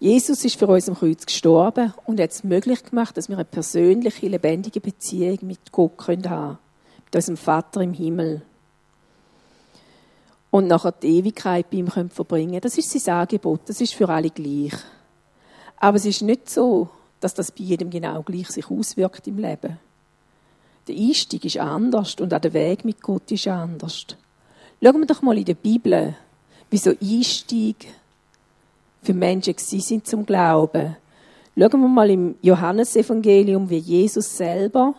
Jesus 0.00 0.44
ist 0.44 0.58
für 0.58 0.66
uns 0.66 0.88
am 0.88 0.96
Kreuz 0.96 1.24
gestorben 1.26 1.92
und 2.06 2.20
hat 2.20 2.30
es 2.30 2.44
möglich 2.44 2.84
gemacht, 2.84 3.16
dass 3.16 3.28
wir 3.28 3.36
eine 3.36 3.44
persönliche, 3.44 4.28
lebendige 4.28 4.80
Beziehung 4.80 5.38
mit 5.42 5.72
Gott 5.72 5.98
haben 6.08 6.22
können. 6.22 6.58
Mit 7.04 7.16
unserem 7.16 7.36
Vater 7.36 7.80
im 7.80 7.92
Himmel 7.94 8.42
und 10.50 10.66
nachher 10.66 10.92
die 10.92 11.18
Ewigkeit 11.18 11.70
bei 11.70 11.78
ihm 11.78 11.88
verbringen 11.88 12.50
können. 12.50 12.60
Das 12.60 12.78
ist 12.78 12.90
sein 12.90 13.14
Angebot, 13.14 13.60
das 13.66 13.80
ist 13.80 13.94
für 13.94 14.08
alle 14.08 14.30
gleich. 14.30 14.74
Aber 15.76 15.96
es 15.96 16.04
ist 16.04 16.22
nicht 16.22 16.48
so, 16.50 16.88
dass 17.20 17.34
das 17.34 17.52
bei 17.52 17.64
jedem 17.64 17.90
genau 17.90 18.22
gleich 18.22 18.48
sich 18.50 18.70
auswirkt 18.70 19.26
im 19.26 19.38
Leben. 19.38 19.78
Der 20.86 20.96
Einstieg 20.96 21.44
ist 21.44 21.58
anders 21.58 22.14
und 22.14 22.32
auch 22.32 22.40
der 22.40 22.54
Weg 22.54 22.84
mit 22.84 23.02
Gott 23.02 23.30
ist 23.30 23.46
anders. 23.46 24.06
Schauen 24.82 25.00
wir 25.00 25.06
doch 25.06 25.22
mal 25.22 25.36
in 25.36 25.44
der 25.44 25.54
Bibel, 25.54 26.16
wie 26.70 26.78
so 26.78 26.92
Einstieg 27.00 27.88
für 29.02 29.14
Menschen 29.14 29.54
sind 29.58 30.06
zum 30.06 30.24
Glauben. 30.24 30.96
Schauen 31.56 31.80
wir 31.80 31.88
mal 31.88 32.10
im 32.10 32.36
Johannesevangelium, 32.40 33.68
wie 33.68 33.78
Jesus 33.78 34.36
selber 34.36 34.94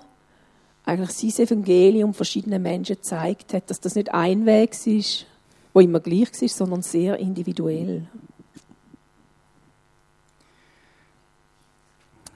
eigentlich 0.85 1.11
sein 1.11 1.45
Evangelium 1.45 2.13
verschiedenen 2.13 2.61
Menschen 2.61 2.95
gezeigt 2.95 3.53
hat, 3.53 3.69
dass 3.69 3.79
das 3.79 3.95
nicht 3.95 4.13
ein 4.13 4.45
Weg 4.45 4.75
ist, 4.85 5.25
wo 5.73 5.79
immer 5.79 5.99
gleich 5.99 6.41
ist, 6.41 6.57
sondern 6.57 6.81
sehr 6.81 7.17
individuell. 7.17 8.07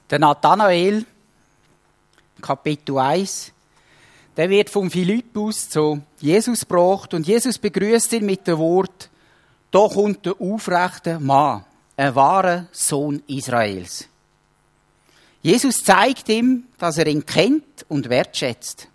Der 0.10 0.20
Nathanael 0.20 1.06
Kapitel 2.42 2.98
1, 2.98 3.52
der 4.36 4.50
wird 4.50 4.70
von 4.70 4.90
Philippus 4.90 5.70
zu 5.70 6.02
Jesus 6.20 6.62
gebracht 6.62 7.14
und 7.14 7.26
Jesus 7.26 7.58
begrüßt 7.58 8.14
ihn 8.14 8.26
mit 8.26 8.46
dem 8.46 8.58
Wort, 8.58 9.10
da 9.72 9.88
kommt 9.88 10.26
der 10.26 10.40
aufrechte 10.40 11.20
Mann, 11.20 11.66
ein 11.96 12.14
wahrer 12.14 12.68
Sohn 12.72 13.24
Israels. 13.28 14.08
Jesus 15.42 15.84
zeigt 15.84 16.30
ihm, 16.30 16.66
dass 16.78 16.98
er 16.98 17.08
ihn 17.08 17.26
kennt 17.26 17.86
und 17.90 18.10
wertschätzt. 18.10 18.88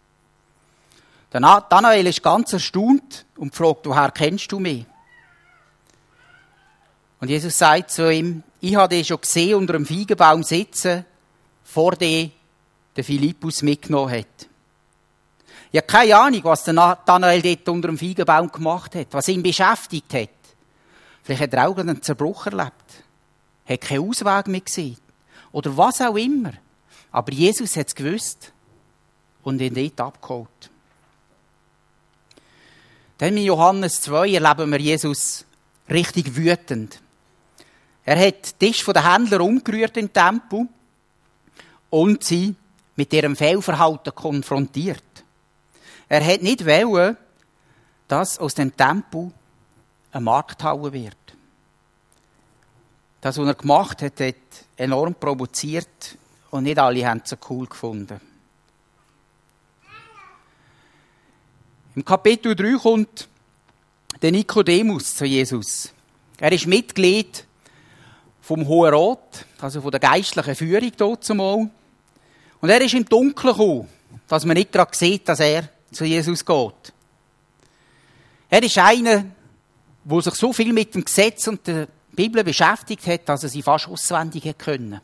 Der 1.32 1.40
Nathanael 1.40 2.06
ist 2.06 2.22
ganz 2.22 2.52
erstaunt 2.52 3.26
und 3.36 3.54
fragt, 3.54 3.86
woher 3.86 4.10
kennst 4.10 4.50
du 4.50 4.58
mich? 4.58 4.86
Und 7.20 7.28
Jesus 7.28 7.58
sagt 7.58 7.90
zu 7.90 8.10
ihm, 8.12 8.42
ich 8.60 8.76
habe 8.76 8.94
dich 8.94 9.08
schon 9.08 9.20
gesehen 9.20 9.56
unter 9.56 9.74
einem 9.74 9.86
Feigenbaum 9.86 10.42
sitzen, 10.42 11.04
vor 11.64 11.96
dir 11.96 12.30
der 12.96 13.04
Philippus 13.04 13.62
mitgenommen 13.62 14.12
hat. 14.12 14.48
Ich 15.70 15.78
habe 15.78 15.86
keine 15.86 16.16
Ahnung, 16.16 16.44
was 16.44 16.64
der 16.64 16.74
Nathanael 16.74 17.42
dort 17.42 17.68
unter 17.68 17.88
dem 17.88 17.98
Feigenbaum 17.98 18.50
gemacht 18.50 18.94
hat, 18.94 19.08
was 19.10 19.28
ihn 19.28 19.42
beschäftigt 19.42 20.14
hat. 20.14 20.30
Vielleicht 21.22 21.42
hat 21.42 21.52
er 21.52 21.68
auch 21.68 21.76
einen 21.76 22.00
Zerbruch 22.00 22.46
erlebt, 22.46 22.72
hat 23.68 23.80
keinen 23.82 24.08
Ausweg 24.08 24.46
mehr 24.46 24.60
gesehen. 24.62 24.96
Oder 25.52 25.76
was 25.76 26.00
auch 26.00 26.16
immer. 26.16 26.52
Aber 27.12 27.32
Jesus 27.32 27.76
hat 27.76 27.88
es 27.88 27.94
gewusst 27.94 28.52
und 29.42 29.60
ihn 29.60 29.74
dort 29.74 30.00
abgeholt. 30.00 30.70
Dann 33.18 33.36
in 33.36 33.44
Johannes 33.44 34.00
2 34.02 34.34
erleben 34.34 34.70
wir 34.70 34.80
Jesus 34.80 35.44
richtig 35.90 36.36
wütend. 36.36 37.00
Er 38.04 38.18
hat 38.18 38.52
den 38.52 38.58
Tisch 38.58 38.82
von 38.82 38.94
den 38.94 39.10
Händlern 39.10 39.42
umgerührt 39.42 39.96
im 39.96 40.12
Tempel 40.12 40.68
und 41.90 42.24
sie 42.24 42.54
mit 42.96 43.12
ihrem 43.12 43.36
Fehlverhalten 43.36 44.14
konfrontiert. 44.14 45.02
Er 46.08 46.24
hat 46.24 46.42
nicht 46.42 46.64
wollen, 46.64 47.16
dass 48.06 48.38
aus 48.38 48.54
dem 48.54 48.74
Tempel 48.74 49.30
eine 50.12 50.24
Markthalle 50.24 50.92
wird. 50.92 51.16
Das, 53.20 53.36
was 53.36 53.46
er 53.46 53.54
gemacht 53.54 54.00
hat, 54.00 54.20
hat 54.20 54.34
enorm 54.76 55.14
provoziert 55.14 56.16
und 56.50 56.62
nicht 56.62 56.78
alle 56.78 57.06
haben 57.06 57.20
es 57.22 57.30
so 57.30 57.36
cool 57.50 57.66
gefunden. 57.66 58.27
Im 61.98 62.04
Kapitel 62.04 62.54
3 62.54 62.78
kommt 62.78 63.28
der 64.22 64.30
Nikodemus 64.30 65.16
zu 65.16 65.24
Jesus. 65.24 65.92
Er 66.38 66.52
ist 66.52 66.64
Mitglied 66.64 67.44
vom 68.40 68.68
Hohen 68.68 68.94
Rat, 68.94 69.44
also 69.60 69.80
von 69.80 69.90
der 69.90 69.98
geistlichen 69.98 70.54
Führung 70.54 70.92
dort 70.96 71.24
zumal. 71.24 71.68
Und 72.60 72.68
er 72.68 72.80
ist 72.82 72.94
im 72.94 73.04
Dunkeln 73.04 73.52
gekommen, 73.52 73.88
dass 74.28 74.44
man 74.44 74.56
nicht 74.56 74.70
gerade 74.70 74.96
sieht, 74.96 75.28
dass 75.28 75.40
er 75.40 75.70
zu 75.90 76.04
Jesus 76.04 76.44
geht. 76.44 76.92
Er 78.48 78.62
ist 78.62 78.78
einer, 78.78 79.24
der 80.04 80.20
sich 80.22 80.34
so 80.34 80.52
viel 80.52 80.72
mit 80.72 80.94
dem 80.94 81.04
Gesetz 81.04 81.48
und 81.48 81.66
der 81.66 81.88
Bibel 82.12 82.44
beschäftigt 82.44 83.08
hat, 83.08 83.28
dass 83.28 83.42
er 83.42 83.48
sie 83.48 83.62
fast 83.62 83.88
auswendig 83.88 84.44
hat 84.44 84.60
können. 84.60 85.00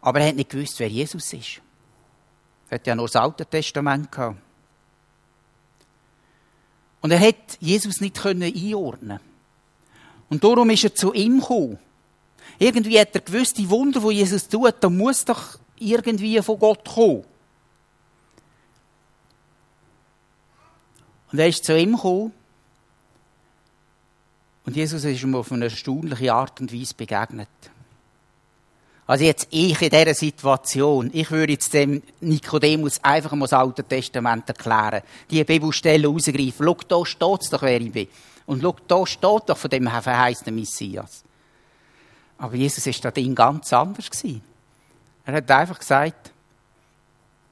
Aber 0.00 0.20
er 0.20 0.30
hat 0.30 0.34
nicht 0.34 0.50
gewusst, 0.50 0.80
wer 0.80 0.88
Jesus 0.88 1.32
ist. 1.32 1.62
Er 2.72 2.76
hat 2.76 2.86
ja 2.86 2.94
nur 2.94 3.06
das 3.06 3.16
Alte 3.16 3.44
Testament 3.44 4.10
gehabt. 4.10 4.38
Und 7.02 7.10
er 7.10 7.20
hat 7.20 7.58
Jesus 7.60 8.00
nicht 8.00 8.16
können 8.16 8.44
einordnen. 8.44 9.20
Und 10.30 10.42
darum 10.42 10.70
ist 10.70 10.82
er 10.82 10.94
zu 10.94 11.12
ihm 11.12 11.40
gekommen. 11.40 11.78
Irgendwie 12.58 12.98
hat 12.98 13.14
er 13.14 13.20
gewusst, 13.20 13.58
die 13.58 13.68
Wunder, 13.68 14.00
die 14.00 14.14
Jesus 14.14 14.48
tut, 14.48 14.76
da 14.80 14.88
muss 14.88 15.26
doch 15.26 15.58
irgendwie 15.78 16.40
von 16.40 16.58
Gott 16.58 16.88
kommen. 16.88 17.24
Und 21.30 21.38
er 21.38 21.48
ist 21.48 21.66
zu 21.66 21.78
ihm 21.78 21.92
gekommen. 21.94 22.32
Und 24.64 24.76
Jesus 24.76 25.04
ist 25.04 25.22
ihm 25.22 25.34
auf 25.34 25.52
eine 25.52 25.64
erstaunliche 25.64 26.32
Art 26.32 26.58
und 26.58 26.72
Weise 26.72 26.94
begegnet. 26.94 27.50
Also 29.06 29.24
jetzt 29.24 29.48
ich 29.50 29.80
in 29.82 29.90
dieser 29.90 30.14
Situation, 30.14 31.10
ich 31.12 31.30
würde 31.30 31.54
jetzt 31.54 31.74
dem 31.74 32.02
Nikodemus 32.20 33.02
einfach 33.02 33.32
mal 33.32 33.46
das 33.46 33.52
Alte 33.52 33.82
Testament 33.82 34.48
erklären, 34.48 35.02
die 35.28 35.42
Bibelstelle 35.42 36.06
rausgreifen. 36.06 36.64
Schau, 36.64 36.76
da 36.88 37.04
steht 37.04 37.52
doch, 37.52 37.62
wer 37.62 37.80
ich 37.80 37.92
bin. 37.92 38.08
Und 38.46 38.62
schau, 38.62 38.76
da 38.86 39.06
steht 39.06 39.42
doch 39.48 39.56
von 39.56 39.70
dem 39.70 39.88
verheißenen 39.88 40.54
Messias. 40.54 41.24
Aber 42.38 42.54
Jesus 42.54 42.86
ist 42.86 43.04
da 43.04 43.10
drin 43.10 43.34
ganz 43.34 43.72
anders 43.72 44.10
gewesen. 44.10 44.42
Er 45.24 45.34
hat 45.34 45.50
einfach 45.50 45.78
gesagt, 45.78 46.32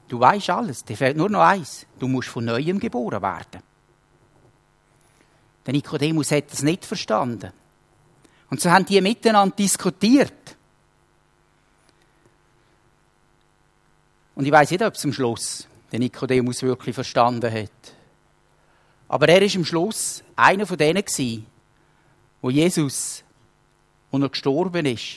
du 0.09 0.19
weißt 0.19 0.51
alles, 0.51 0.85
dir 0.85 0.97
fehlt 0.97 1.17
nur 1.17 1.31
noch 1.31 1.43
eins. 1.43 1.87
Du 1.99 2.09
musst 2.09 2.29
von 2.29 2.45
Neuem 2.45 2.79
geboren 2.81 3.23
werden. 3.23 3.63
Der 5.67 5.75
Nikodemus 5.75 6.31
hat 6.31 6.51
das 6.51 6.63
nicht 6.63 6.85
verstanden. 6.85 7.53
Und 8.51 8.61
so 8.61 8.71
haben 8.71 8.87
die 8.87 9.01
miteinander 9.01 9.55
diskutiert. 9.55 10.57
Und 14.35 14.47
ich 14.47 14.53
weiß 14.53 14.71
nicht, 14.71 14.83
ob 14.83 14.95
es 14.95 15.05
am 15.05 15.13
Schluss 15.13 15.67
der 15.93 15.99
Nikodemus 15.99 16.63
wirklich 16.63 16.95
verstanden 16.95 17.53
hat. 17.53 17.95
Aber 19.09 19.29
er 19.29 19.43
ist 19.43 19.57
am 19.57 19.65
Schluss 19.65 20.23
einer 20.37 20.67
von 20.67 20.79
denen 20.79 21.05
gewesen, 21.05 21.47
wo 22.41 22.51
Jesus, 22.51 23.25
als 24.13 24.23
er 24.23 24.29
gestorben 24.29 24.87
ist, 24.87 25.17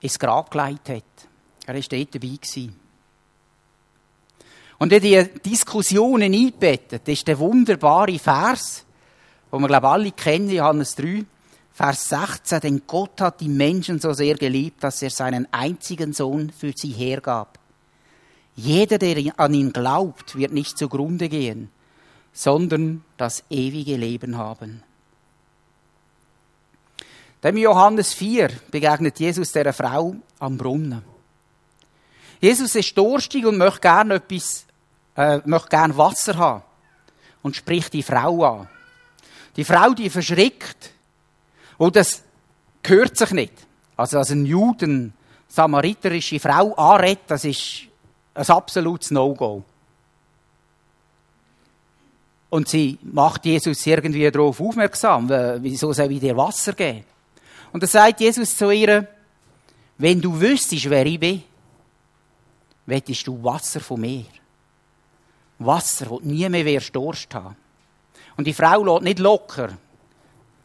ins 0.00 0.18
Grab 0.18 0.50
gelegt 0.50 0.88
hat. 0.88 1.04
Er 1.66 1.74
war 1.74 1.80
dort 1.80 2.14
dabei. 2.14 2.28
Gewesen. 2.28 2.80
Und 4.78 4.92
in 4.92 5.00
diese 5.00 5.24
Diskussionen 5.24 6.32
eingebettet 6.32 7.08
ist 7.08 7.26
der 7.26 7.38
wunderbare 7.38 8.18
Vers, 8.18 8.84
den 9.52 9.60
wir, 9.60 9.66
glaube 9.66 9.86
ich, 9.86 9.92
alle 9.92 10.12
kennen, 10.12 10.50
Johannes 10.50 10.94
3, 10.94 11.24
Vers 11.72 12.08
16, 12.08 12.60
denn 12.60 12.82
Gott 12.86 13.20
hat 13.20 13.40
die 13.40 13.48
Menschen 13.48 14.00
so 14.00 14.12
sehr 14.12 14.34
geliebt, 14.34 14.82
dass 14.82 15.02
er 15.02 15.10
seinen 15.10 15.46
einzigen 15.52 16.12
Sohn 16.12 16.50
für 16.50 16.72
sie 16.74 16.90
hergab. 16.90 17.57
Jeder, 18.58 18.98
der 18.98 19.38
an 19.38 19.54
ihn 19.54 19.72
glaubt, 19.72 20.34
wird 20.34 20.50
nicht 20.52 20.76
zugrunde 20.76 21.28
gehen, 21.28 21.70
sondern 22.32 23.04
das 23.16 23.44
ewige 23.50 23.96
Leben 23.96 24.36
haben. 24.36 24.82
Dem 27.44 27.56
Johannes 27.56 28.14
4 28.14 28.50
begegnet 28.72 29.20
Jesus 29.20 29.52
der 29.52 29.72
Frau 29.72 30.16
am 30.40 30.58
Brunnen. 30.58 31.04
Jesus 32.40 32.74
ist 32.74 32.98
durstig 32.98 33.46
und 33.46 33.58
möchte 33.58 33.78
gerne 33.78 34.14
etwas, 34.14 34.66
äh, 35.16 35.38
möchte 35.44 35.68
gerne 35.68 35.96
Wasser 35.96 36.36
haben 36.36 36.64
und 37.42 37.54
spricht 37.54 37.92
die 37.92 38.02
Frau 38.02 38.42
an. 38.42 38.68
Die 39.54 39.62
Frau, 39.62 39.94
die 39.94 40.10
verschrickt. 40.10 40.90
Und 41.76 41.94
das 41.94 42.24
gehört 42.82 43.16
sich 43.16 43.30
nicht. 43.30 43.52
Also, 43.96 44.18
als 44.18 44.30
ein 44.30 44.46
Juden 44.46 45.14
samariterische 45.46 46.40
Frau 46.40 46.74
anredet, 46.74 47.22
das 47.28 47.44
ist 47.44 47.87
ein 48.38 48.48
absolutes 48.48 49.10
No-Go. 49.10 49.64
Und 52.50 52.68
sie 52.68 52.98
macht 53.02 53.44
Jesus 53.44 53.86
irgendwie 53.86 54.30
darauf 54.30 54.60
aufmerksam, 54.60 55.28
wieso 55.60 55.92
soll 55.92 56.12
ich 56.12 56.20
dir 56.20 56.36
Wasser 56.36 56.72
geben? 56.72 57.04
Und 57.72 57.82
dann 57.82 57.90
sagt 57.90 58.20
Jesus 58.20 58.56
zu 58.56 58.70
ihr, 58.70 59.06
wenn 59.98 60.20
du 60.20 60.40
wüsstest, 60.40 60.88
wer 60.88 61.04
ich 61.04 61.20
bin, 61.20 61.42
wettest 62.86 63.26
du 63.26 63.42
Wasser 63.42 63.80
von 63.80 64.00
mir. 64.00 64.24
Wasser, 65.58 66.08
wo 66.08 66.20
nie 66.20 66.48
mehr 66.48 66.64
wirst 66.64 66.94
Durst 66.94 67.34
haben. 67.34 67.56
Und 68.36 68.46
die 68.46 68.54
Frau 68.54 68.84
lässt 68.84 69.02
nicht 69.02 69.18
locker 69.18 69.70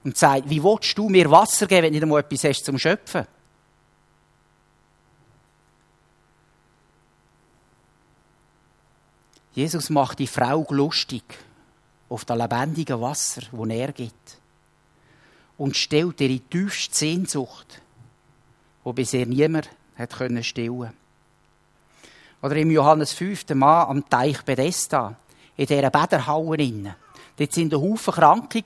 und 0.04 0.16
sagt, 0.16 0.50
wie 0.50 0.64
willst 0.64 0.98
du 0.98 1.10
mir 1.10 1.30
Wasser 1.30 1.66
geben, 1.66 1.84
wenn 1.84 1.94
du 1.94 1.96
nicht 1.96 2.04
einmal 2.04 2.20
etwas 2.22 2.44
hast 2.44 2.64
zum 2.64 2.78
Schöpfen? 2.78 3.26
Jesus 9.54 9.90
macht 9.90 10.20
die 10.20 10.28
Frau 10.28 10.66
lustig 10.70 11.24
auf 12.10 12.26
das 12.26 12.38
lebendige 12.38 13.00
Wasser, 13.00 13.42
das 13.52 13.70
er 13.70 13.92
gibt. 13.92 14.38
Und 15.58 15.78
stellt 15.78 16.20
ihre 16.22 16.40
tiefste 16.40 16.96
Sehnsucht, 16.96 17.82
die 18.86 18.94
bisher 18.94 19.26
niemand 19.26 19.70
hat 19.96 20.14
können 20.14 20.44
stillen 20.44 20.92
Oder 22.42 22.56
im 22.56 22.72
Johannes 22.72 23.14
5. 23.14 23.50
Mann 23.50 23.88
am 23.90 24.10
Teich 24.10 24.42
Bethesda, 24.42 25.16
in 25.56 25.68
dieser 25.68 25.92
Bäderhalle 25.92 26.96
Dort 27.38 27.58
waren 27.58 27.72
ein 27.72 27.82
Haufen 27.82 28.14
Kranke 28.14 28.64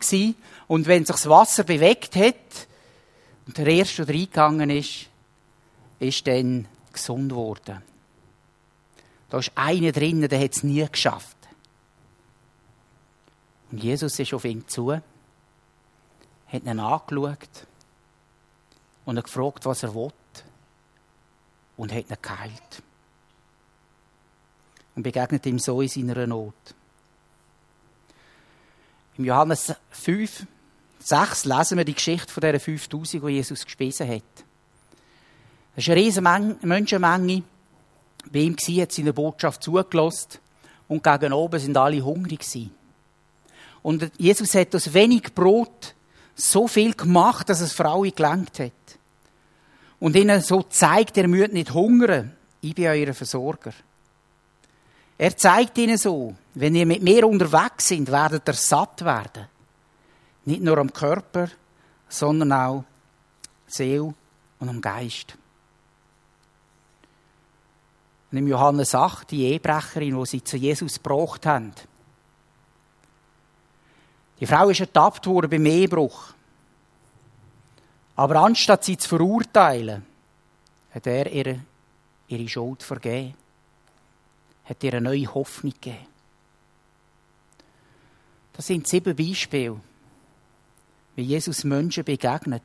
und 0.68 0.88
wenn 0.88 1.06
sich 1.06 1.16
das 1.16 1.30
Wasser 1.30 1.64
bewegt 1.64 2.16
hat 2.16 2.36
und 3.46 3.58
der 3.58 3.68
Erste, 3.68 4.06
der 4.06 4.16
reingegangen 4.16 4.70
ist, 4.70 5.08
ist 6.00 6.28
dann 6.28 6.68
gesund 6.92 7.34
worden. 7.34 7.82
Da 9.30 9.40
ist 9.40 9.52
einer 9.56 9.92
drinnen, 9.92 10.30
der 10.30 10.40
hat 10.40 10.56
es 10.56 10.64
nie 10.64 10.86
geschafft. 10.90 11.36
Und 13.72 13.84
Jesus 13.84 14.18
ist 14.20 14.34
auf 14.34 14.46
ihn 14.46 14.68
zu, 14.68 14.94
hat 14.94 15.04
ihn 16.52 16.80
angeschaut 16.80 17.68
und 19.06 19.18
er 19.18 19.24
gefragt, 19.24 19.66
was 19.66 19.84
er 19.84 19.94
will 19.94 20.12
und 21.76 21.94
hat 21.94 22.10
ihn 22.10 22.18
geheilt. 22.22 22.84
Und 24.96 25.04
begegnet 25.04 25.46
ihm 25.46 25.60
so 25.60 25.82
in 25.82 25.90
seiner 25.90 26.26
Not. 26.26 26.54
Im 29.18 29.26
Johannes 29.26 29.74
5, 29.92 30.46
6 31.00 31.46
lesen 31.46 31.78
wir 31.78 31.86
die 31.86 31.94
Geschichte 31.94 32.32
von 32.32 32.42
dieser 32.42 32.60
5000, 32.60 33.24
die 33.24 33.28
Jesus 33.30 33.66
gespissen 33.66 34.08
hat. 34.08 34.24
Es 35.76 35.84
ist 35.84 35.90
eine 35.90 36.02
riesige 36.02 36.58
Menschenmenge. 36.62 37.44
Bei 38.32 38.40
ihm 38.40 38.56
war, 38.56 38.82
hat 38.82 38.92
seine 38.92 39.14
Botschaft 39.14 39.64
zugelassen. 39.64 40.40
Und 40.88 41.04
gegen 41.04 41.34
oben 41.34 41.60
sind 41.60 41.78
alle 41.78 42.02
hungrig 42.02 42.40
gewesen. 42.40 42.72
Und 43.84 44.12
Jesus 44.18 44.54
hat 44.56 44.76
aus 44.76 44.94
wenig 44.94 45.34
Brot 45.34 45.96
so 46.36 46.68
viel 46.68 46.94
gemacht, 46.94 47.50
dass 47.50 47.62
es 47.62 47.74
Frauen 47.74 48.12
gelangt 48.16 48.60
hat. 48.60 48.72
Und 50.00 50.16
ihnen 50.16 50.42
so 50.42 50.64
zeigt, 50.64 51.18
er 51.18 51.28
müsst 51.28 51.54
nicht 51.54 51.74
hungern. 51.74 52.36
Ich 52.62 52.76
bin 52.76 52.88
euer 52.88 53.14
Versorger. 53.14 53.74
Er 55.18 55.36
zeigt 55.36 55.78
ihnen 55.78 55.98
so, 55.98 56.36
wenn 56.54 56.76
ihr 56.76 56.86
mit 56.86 57.02
mir 57.02 57.28
unterwegs 57.28 57.88
sind, 57.88 58.12
werdet 58.12 58.48
ihr 58.48 58.54
satt 58.54 59.04
werden. 59.04 59.48
Nicht 60.46 60.62
nur 60.62 60.78
am 60.78 60.94
Körper, 60.94 61.50
sondern 62.08 62.52
auch 62.52 62.84
Seele 63.66 64.14
und 64.60 64.70
am 64.70 64.80
Geist. 64.80 65.36
Und 68.32 68.38
im 68.38 68.48
Johannes 68.48 68.94
8, 68.94 69.32
die 69.32 69.46
Ehebrecherin, 69.46 70.20
die 70.20 70.26
sie 70.26 70.44
zu 70.44 70.58
Jesus 70.58 70.96
gebracht 71.02 71.46
haben. 71.46 71.74
Die 74.40 74.46
Frau 74.46 74.70
ist 74.70 74.82
ertappt 74.82 75.26
worden 75.28 75.50
beim 75.50 75.66
Ehebruch. 75.66 76.34
Aber 78.16 78.38
anstatt 78.38 78.84
sie 78.84 78.98
zu 78.98 79.10
verurteilen, 79.10 80.06
hat 80.92 81.08
er 81.08 81.32
ihre, 81.32 81.60
ihre 82.28 82.50
Schuld 82.50 82.84
vergeben. 82.84 83.36
Hat 84.66 84.84
ihr 84.84 84.94
eine 84.94 85.02
neue 85.02 85.34
Hoffnung 85.34 85.74
gegeben. 85.74 86.06
Das 88.54 88.68
sind 88.68 88.88
sieben 88.88 89.16
Beispiele, 89.16 89.80
wie 91.16 91.22
Jesus 91.22 91.64
Menschen 91.64 92.04
begegnet. 92.04 92.64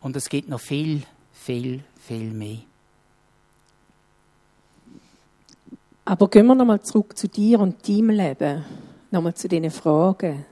Und 0.00 0.16
es 0.16 0.28
gibt 0.28 0.50
noch 0.50 0.60
viel, 0.60 1.02
viel, 1.32 1.82
viel 2.06 2.30
mehr. 2.30 2.58
Aber 6.06 6.28
gehen 6.28 6.46
wir 6.46 6.54
nochmal 6.54 6.82
zurück 6.82 7.16
zu 7.16 7.28
dir 7.28 7.60
und 7.60 7.88
deinem 7.88 8.10
Leben. 8.10 8.64
Nochmal 9.10 9.34
zu 9.34 9.48
diesen 9.48 9.70
Fragen. 9.70 10.44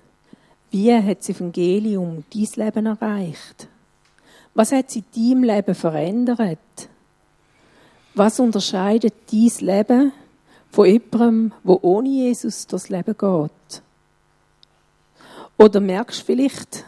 Wie 0.70 0.94
hat 0.94 1.18
das 1.18 1.28
Evangelium 1.28 2.24
dein 2.32 2.64
Leben 2.64 2.86
erreicht? 2.86 3.68
Was 4.54 4.72
hat 4.72 4.90
sich 4.90 5.04
in 5.14 5.40
deinem 5.40 5.44
Leben 5.44 5.74
verändert? 5.74 6.58
Was 8.14 8.40
unterscheidet 8.40 9.14
dein 9.30 9.66
Leben 9.66 10.12
von 10.70 10.86
jemandem, 10.86 11.52
wo 11.62 11.78
ohne 11.82 12.08
Jesus 12.08 12.66
durchs 12.66 12.88
Leben 12.88 13.16
geht? 13.16 13.82
Oder 15.58 15.80
merkst 15.80 16.20
du 16.20 16.24
vielleicht, 16.24 16.84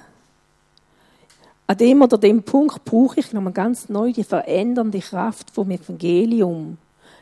an 1.67 1.77
dem 1.77 2.01
oder 2.01 2.17
dem 2.17 2.43
Punkt 2.43 2.85
brauche 2.85 3.21
ich 3.21 3.33
nochmal 3.33 3.53
ganz 3.53 3.91
neu 3.91 4.13
die 4.13 4.25
verändernde 4.25 5.01
Kraft 5.01 5.51
vom 5.51 5.71
Evangelium 5.71 6.79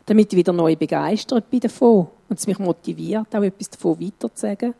damit 0.06 0.32
ich 0.32 0.36
wieder 0.36 0.52
neu 0.52 0.76
begeistert 0.76 1.48
bin 1.50 1.60
davon 1.60 2.08
und 2.28 2.38
es 2.38 2.46
mich 2.46 2.58
motiviert, 2.58 3.34
auch 3.34 3.42
etwas 3.42 3.70
davon 3.70 4.00
weiterzusagen. 4.00 4.74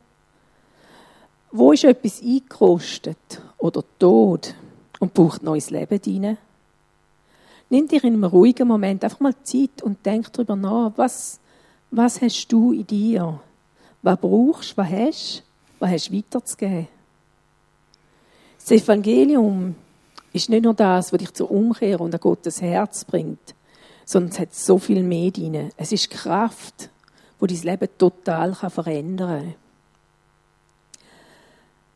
Wo 1.51 1.73
ist 1.73 1.85
etwas 1.85 2.23
eingerostet 2.23 3.43
oder 3.59 3.85
tot 3.99 4.55
und 5.01 5.13
braucht 5.13 5.43
neues 5.43 5.71
Leben 5.71 6.01
rein? 6.07 6.39
Nimm 7.69 7.89
dir 7.89 8.05
in 8.05 8.15
einem 8.15 8.25
ruhigen 8.25 8.69
Moment 8.69 9.05
einfach 9.05 9.21
mal 9.21 9.35
Zeit 9.43 9.83
und 9.83 10.05
denk 10.05 10.33
darüber 10.33 10.57
nach, 10.57 10.93
was, 10.97 11.41
was 11.91 12.21
hast 12.21 12.49
du 12.49 12.73
in 12.73 12.87
dir? 12.87 13.41
Was 14.03 14.19
brauchst, 14.19 14.73
du, 14.73 14.77
was 14.79 14.91
hast, 14.91 15.39
du, 15.39 15.43
was 15.79 15.91
hast 15.91 16.09
du 16.09 16.17
weiterzugeben? 16.17 16.89
Das 18.59 18.71
Evangelium 18.71 19.75
ist 20.33 20.49
nicht 20.49 20.65
nur 20.65 20.75
das, 20.75 21.13
was 21.13 21.19
dich 21.19 21.33
zur 21.33 21.51
Umkehr 21.51 22.01
und 22.01 22.15
an 22.15 22.21
Gottes 22.21 22.63
Herz 22.63 23.05
bringt, 23.05 23.55
sondern 24.05 24.33
es 24.33 24.39
hat 24.39 24.55
so 24.55 24.79
viel 24.79 25.03
mehr 25.03 25.31
drin. 25.31 25.71
Es 25.77 25.93
ist 25.93 26.11
Kraft, 26.11 26.91
wo 27.39 27.47
dein 27.47 27.63
Leben 27.63 27.89
total 27.99 28.55
verändern 28.55 29.41
kann. 29.41 29.55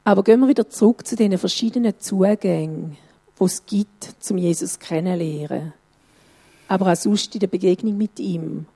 Aber 0.04 0.22
gehen 0.22 0.40
wir 0.40 0.48
wieder 0.48 0.68
zurück 0.68 1.06
zu 1.06 1.16
den 1.16 1.36
verschiedenen 1.36 1.98
Zugängen, 1.98 2.96
die 3.38 3.44
es 3.44 3.66
gibt, 3.66 4.14
zum 4.20 4.38
Jesus 4.38 4.78
kennenzulernen. 4.78 5.72
Aber 6.68 6.92
auch 6.92 6.96
sonst 6.96 7.34
in 7.34 7.40
der 7.40 7.48
Begegnung 7.48 7.96
mit 7.96 8.18
ihm. 8.20 8.66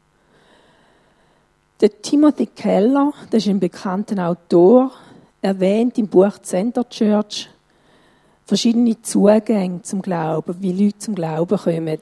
Der 1.81 2.03
Timothy 2.03 2.47
Keller, 2.47 3.13
das 3.31 3.45
ist 3.45 3.49
ein 3.49 3.61
bekannter 3.61 4.29
Autor, 4.29 4.93
erwähnt 5.41 5.99
im 5.99 6.09
Buch 6.09 6.39
Center 6.43 6.89
Church 6.89 7.49
verschiedene 8.45 9.01
Zugänge 9.01 9.83
zum 9.83 10.03
Glauben, 10.03 10.57
wie 10.61 10.73
Leute 10.73 10.99
zum 10.99 11.15
Glauben 11.15 11.57
kommen 11.57 11.99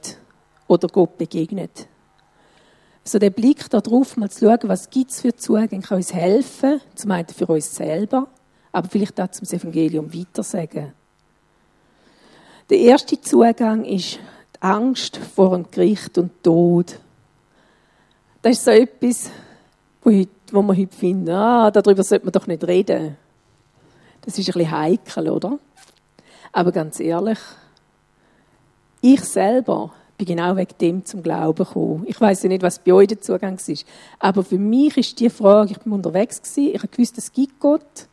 oder 0.69 0.87
Gott 0.89 1.19
begegnet. 1.19 1.89
Also 3.05 3.19
der 3.19 3.31
Blick 3.31 3.69
darauf, 3.71 4.17
mal 4.17 4.31
zu 4.31 4.45
schauen, 4.45 4.69
was 4.69 4.91
gibt 4.91 5.11
es 5.11 5.23
für 5.23 5.35
Zugänge, 5.35 5.83
kann 5.83 5.97
uns 5.97 6.13
helfen, 6.13 6.81
zum 6.95 7.11
einen 7.11 7.29
für 7.29 7.47
uns 7.47 7.75
selber, 7.75 8.29
aber 8.71 8.89
vielleicht 8.89 9.21
auch 9.21 9.31
zum 9.31 9.49
Evangelium 9.49 10.13
weitersagen. 10.15 10.93
Der 12.69 12.79
erste 12.79 13.19
Zugang 13.19 13.85
ist 13.85 14.19
die 14.55 14.63
Angst 14.63 15.17
vor 15.17 15.57
dem 15.57 15.71
Gericht 15.71 16.19
und 16.19 16.43
Tod. 16.43 16.99
Das 18.43 18.59
ist 18.59 18.65
so 18.67 18.73
etwas, 18.73 19.31
wo, 20.03 20.11
heute, 20.11 20.31
wo 20.53 20.61
man 20.61 20.77
heute 20.77 20.95
findet, 20.95 21.35
ah, 21.35 21.71
darüber 21.71 22.03
sollte 22.03 22.27
man 22.27 22.33
doch 22.33 22.47
nicht 22.47 22.63
reden. 22.65 23.17
Das 24.21 24.39
ist 24.39 24.49
ein 24.49 24.53
bisschen 24.53 24.71
heikel, 24.71 25.31
oder? 25.31 25.59
Aber 26.53 26.73
ganz 26.73 27.01
ehrlich, 27.01 27.39
ich 29.01 29.25
selber 29.25 29.95
bin 30.19 30.27
genau 30.27 30.57
wegen 30.57 30.75
dem 30.81 31.05
zum 31.05 31.23
Glauben 31.23 31.65
gekommen. 31.65 32.05
Ich 32.07 32.21
weiß 32.21 32.43
ja 32.43 32.49
nicht, 32.49 32.63
was 32.63 32.81
bei 32.81 32.93
euch 32.93 33.07
der 33.07 33.21
Zugang 33.21 33.55
ist. 33.55 33.87
Aber 34.19 34.43
für 34.43 34.59
mich 34.59 34.97
ist 34.97 35.21
die 35.21 35.31
Frage, 35.31 35.71
ich 35.73 35.79
bin 35.79 35.93
unterwegs 35.93 36.43
gewesen, 36.43 36.75
ich 36.75 36.79
habe 36.79 36.89
gewusst, 36.89 37.17
es 37.17 37.33
gibt 37.33 37.59
Gott. 37.61 38.09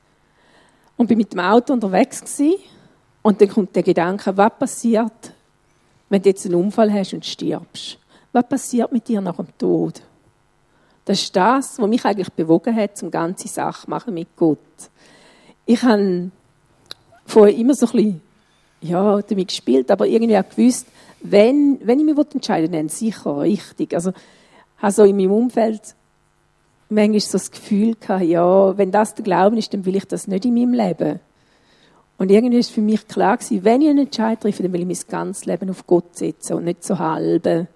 Und 0.97 1.07
bin 1.07 1.17
mit 1.17 1.33
dem 1.33 1.39
Auto 1.39 1.73
unterwegs 1.73 2.21
gewesen. 2.21 2.59
Und 3.21 3.41
dann 3.41 3.49
kommt 3.49 3.75
der 3.75 3.83
Gedanke, 3.83 4.37
was 4.37 4.51
passiert, 4.57 5.33
wenn 6.09 6.21
du 6.21 6.29
jetzt 6.29 6.45
einen 6.45 6.55
Unfall 6.55 6.93
hast 6.93 7.13
und 7.13 7.25
stirbst? 7.25 7.97
Was 8.31 8.47
passiert 8.47 8.91
mit 8.91 9.07
dir 9.07 9.19
nach 9.19 9.37
dem 9.37 9.47
Tod? 9.57 10.01
Das 11.05 11.21
ist 11.21 11.35
das, 11.35 11.79
was 11.79 11.89
mich 11.89 12.05
eigentlich 12.05 12.31
bewogen 12.31 12.75
hat, 12.75 12.97
zum 12.97 13.09
ganze 13.09 13.47
Sache 13.47 13.89
machen 13.89 14.13
mit 14.13 14.27
Gott. 14.35 14.59
Ich 15.65 15.81
habe 15.81 16.29
vorher 17.25 17.55
immer 17.55 17.73
so 17.73 17.87
ein 17.87 17.91
bisschen, 17.91 18.21
ja, 18.85 19.21
damit 19.21 19.49
gespielt, 19.49 19.91
aber 19.91 20.07
irgendwie 20.07 20.37
auch 20.37 20.49
gewusst, 20.49 20.87
wenn, 21.21 21.79
wenn 21.83 21.99
ich 21.99 22.05
mich 22.05 22.17
entscheiden 22.33 22.71
will, 22.71 22.79
dann 22.79 22.89
sicher 22.89 23.39
richtig. 23.39 23.93
Also, 23.93 24.11
habe 24.81 25.09
in 25.09 25.17
meinem 25.17 25.31
Umfeld 25.31 25.81
manchmal 26.89 27.19
so 27.19 27.33
das 27.33 27.51
Gefühl 27.51 27.95
gehabt, 27.95 28.23
ja, 28.23 28.77
wenn 28.77 28.91
das 28.91 29.15
der 29.15 29.23
Glauben 29.23 29.57
ist, 29.57 29.73
dann 29.73 29.85
will 29.85 29.95
ich 29.95 30.05
das 30.05 30.27
nicht 30.27 30.45
in 30.45 30.53
meinem 30.53 30.73
Leben. 30.73 31.19
Und 32.17 32.31
irgendwie 32.31 32.59
ist 32.59 32.71
für 32.71 32.81
mich 32.81 33.07
klar 33.07 33.37
gewesen, 33.37 33.63
wenn 33.63 33.81
ich 33.81 33.89
einen 33.89 34.05
Entscheid 34.05 34.39
treffe, 34.39 34.63
dann 34.63 34.71
will 34.71 34.81
ich 34.81 34.87
mein 34.87 35.09
ganzes 35.09 35.45
Leben 35.45 35.69
auf 35.69 35.85
Gott 35.85 36.15
setzen 36.15 36.53
und 36.53 36.63
nicht 36.63 36.83
so 36.83 36.97
halbe. 36.97 37.67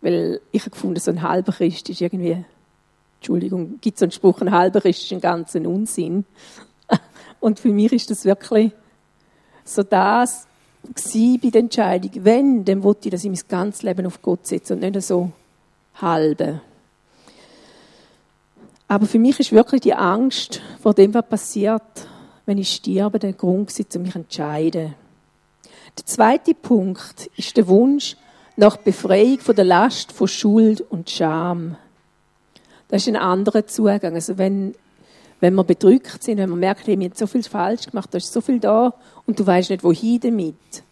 Weil 0.00 0.40
ich 0.52 0.62
habe 0.62 0.70
gefunden, 0.70 1.00
so 1.00 1.10
ein 1.10 1.22
halber 1.22 1.52
Christ 1.52 1.88
ist 1.88 2.00
irgendwie, 2.00 2.44
Entschuldigung, 3.18 3.80
gibt 3.80 3.96
es 3.96 4.00
so 4.00 4.04
einen 4.04 4.12
Spruch, 4.12 4.40
ein 4.40 4.52
halber 4.52 4.80
Christ 4.80 5.02
ist 5.02 5.12
ein 5.12 5.20
ganzer 5.20 5.60
Unsinn. 5.62 6.24
Und 7.40 7.58
für 7.58 7.70
mich 7.70 7.92
ist 7.92 8.10
das 8.10 8.24
wirklich 8.24 8.72
so 9.68 9.82
das, 9.82 10.46
bei 10.82 11.50
der 11.50 11.60
Entscheidung. 11.60 12.10
Wenn, 12.24 12.64
dann 12.64 12.82
wollte 12.82 13.08
ich, 13.08 13.10
dass 13.10 13.24
ich 13.24 13.30
mein 13.30 13.40
ganzes 13.48 13.82
Leben 13.82 14.06
auf 14.06 14.22
Gott 14.22 14.46
setze 14.46 14.74
und 14.74 14.80
nicht 14.80 15.00
so 15.02 15.30
halbe. 15.94 16.60
Aber 18.88 19.06
für 19.06 19.18
mich 19.18 19.40
ist 19.40 19.52
wirklich 19.52 19.80
die 19.80 19.94
Angst 19.94 20.60
vor 20.80 20.94
dem, 20.94 21.12
was 21.12 21.26
passiert, 21.26 21.82
wenn 22.44 22.58
ich 22.58 22.72
sterbe, 22.72 23.18
der 23.18 23.32
Grund, 23.32 23.72
um 23.94 24.02
mich 24.02 24.12
zu 24.12 24.18
entscheiden. 24.18 24.94
Der 25.98 26.06
zweite 26.06 26.54
Punkt 26.54 27.30
ist 27.36 27.56
der 27.56 27.66
Wunsch 27.66 28.16
nach 28.56 28.76
Befreiung 28.76 29.40
von 29.40 29.56
der 29.56 29.64
Last 29.64 30.12
von 30.12 30.28
Schuld 30.28 30.80
und 30.80 31.10
Scham. 31.10 31.76
Das 32.88 33.02
ist 33.02 33.08
ein 33.08 33.16
anderer 33.16 33.66
Zugang. 33.66 34.14
Also 34.14 34.38
wenn 34.38 34.74
wenn 35.40 35.54
wir 35.54 35.64
bedrückt 35.64 36.22
sind, 36.22 36.38
wenn 36.38 36.50
wir 36.50 36.56
merken, 36.56 36.98
wir 36.98 37.08
haben 37.08 37.16
so 37.16 37.26
viel 37.26 37.42
falsch 37.42 37.86
gemacht, 37.86 38.08
da 38.12 38.18
ist 38.18 38.32
so 38.32 38.40
viel 38.40 38.58
da 38.58 38.94
und 39.26 39.38
du 39.38 39.46
weißt 39.46 39.70
nicht, 39.70 39.84
wohin 39.84 40.20
damit. 40.20 40.82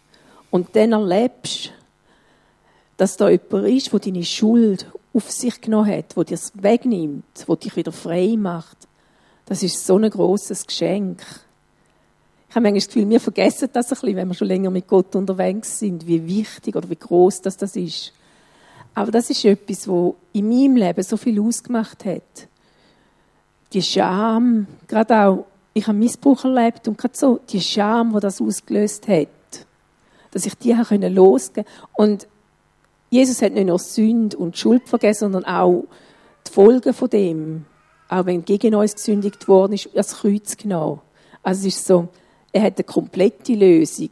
Und 0.50 0.76
dann 0.76 0.92
erlebst, 0.92 1.72
dass 2.96 3.16
da 3.16 3.28
jemand 3.28 3.68
ist, 3.68 3.92
der 3.92 4.00
deine 4.00 4.24
Schuld 4.24 4.86
auf 5.12 5.30
sich 5.30 5.60
genommen 5.60 5.90
hat, 5.90 6.16
der 6.16 6.24
dir 6.24 6.34
es 6.34 6.52
wegnimmt, 6.54 7.24
der 7.48 7.56
dich 7.56 7.76
wieder 7.76 7.92
frei 7.92 8.36
macht. 8.38 8.76
Das 9.46 9.62
ist 9.62 9.86
so 9.86 9.96
ein 9.96 10.08
großes 10.08 10.66
Geschenk. 10.66 11.22
Ich 12.48 12.56
habe 12.56 12.62
manchmal 12.62 12.80
das 12.80 12.86
Gefühl, 12.86 13.10
wir 13.10 13.20
vergessen 13.20 13.68
das 13.72 13.86
ein 13.86 13.98
bisschen, 13.98 14.16
wenn 14.16 14.28
wir 14.28 14.34
schon 14.34 14.48
länger 14.48 14.70
mit 14.70 14.86
Gott 14.86 15.16
unterwegs 15.16 15.78
sind, 15.78 16.06
wie 16.06 16.26
wichtig 16.26 16.76
oder 16.76 16.88
wie 16.88 16.96
groß 16.96 17.42
das, 17.42 17.56
das 17.56 17.74
ist. 17.74 18.12
Aber 18.94 19.10
das 19.10 19.28
ist 19.28 19.44
etwas, 19.44 19.88
wo 19.88 20.16
in 20.32 20.48
meinem 20.48 20.76
Leben 20.76 21.02
so 21.02 21.16
viel 21.16 21.40
ausgemacht 21.40 22.04
hat. 22.04 22.48
Die 23.74 23.82
Scham, 23.82 24.68
gerade 24.86 25.16
auch, 25.16 25.46
ich 25.72 25.88
habe 25.88 25.98
Missbrauch 25.98 26.44
erlebt 26.44 26.86
und 26.86 26.96
gerade 26.96 27.16
so, 27.16 27.40
die 27.48 27.60
Scham, 27.60 28.14
die 28.14 28.20
das 28.20 28.40
ausgelöst 28.40 29.08
hat, 29.08 29.28
dass 30.30 30.46
ich 30.46 30.54
die 30.54 30.72
losgehen 30.72 31.10
konnte. 31.12 31.64
Und 31.94 32.28
Jesus 33.10 33.42
hat 33.42 33.52
nicht 33.52 33.66
nur 33.66 33.80
Sünde 33.80 34.36
und 34.36 34.56
Schuld 34.56 34.88
vergessen, 34.88 35.32
sondern 35.32 35.44
auch 35.44 35.84
die 36.46 36.52
Folgen 36.52 36.94
von 36.94 37.10
dem. 37.10 37.66
Auch 38.08 38.26
wenn 38.26 38.44
gegen 38.44 38.76
uns 38.76 38.94
gesündigt 38.94 39.48
worden 39.48 39.72
ist, 39.72 39.88
das 39.92 40.18
Kreuz 40.18 40.56
genommen. 40.56 41.00
Also 41.42 41.66
es 41.66 41.76
ist 41.76 41.86
so, 41.86 42.08
er 42.52 42.62
hat 42.62 42.78
eine 42.78 42.84
komplette 42.84 43.54
Lösung 43.54 44.10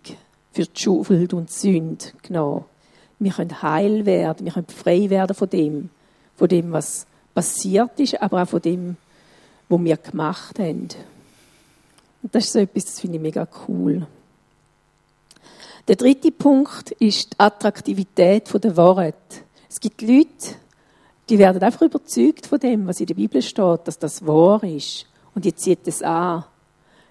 für 0.50 0.64
die 0.64 0.80
Schuld 0.80 1.32
und 1.34 1.48
die 1.48 1.52
Sünde 1.52 2.06
genommen. 2.22 2.64
Wir 3.20 3.32
können 3.32 3.62
heil 3.62 4.06
werden, 4.06 4.44
wir 4.44 4.52
können 4.52 4.66
frei 4.66 5.08
werden 5.08 5.34
von 5.34 5.48
dem, 5.48 5.90
von 6.34 6.48
dem, 6.48 6.72
was 6.72 7.06
passiert 7.34 8.00
ist, 8.00 8.20
aber 8.20 8.42
auch 8.42 8.48
von 8.48 8.60
dem, 8.60 8.96
was 9.72 9.84
wir 9.84 9.96
gemacht 9.96 10.58
haben. 10.58 10.88
Und 12.22 12.34
das 12.34 12.44
ist 12.44 12.52
so 12.52 12.58
etwas, 12.58 12.84
das 12.84 13.00
finde 13.00 13.16
ich 13.16 13.22
mega 13.22 13.46
cool. 13.66 14.06
Der 15.88 15.96
dritte 15.96 16.30
Punkt 16.30 16.92
ist 16.92 17.32
die 17.32 17.40
Attraktivität 17.40 18.52
der 18.62 18.76
Wahrheit. 18.76 19.14
Es 19.68 19.80
gibt 19.80 20.00
Leute, 20.02 20.54
die 21.28 21.38
werden 21.38 21.62
einfach 21.62 21.82
überzeugt 21.82 22.46
von 22.46 22.60
dem, 22.60 22.86
was 22.86 23.00
in 23.00 23.06
der 23.06 23.14
Bibel 23.14 23.42
steht, 23.42 23.80
dass 23.84 23.98
das 23.98 24.24
wahr 24.24 24.62
ist. 24.62 25.06
Und 25.34 25.44
die 25.44 25.54
zieht 25.54 25.88
es 25.88 26.02
an. 26.02 26.44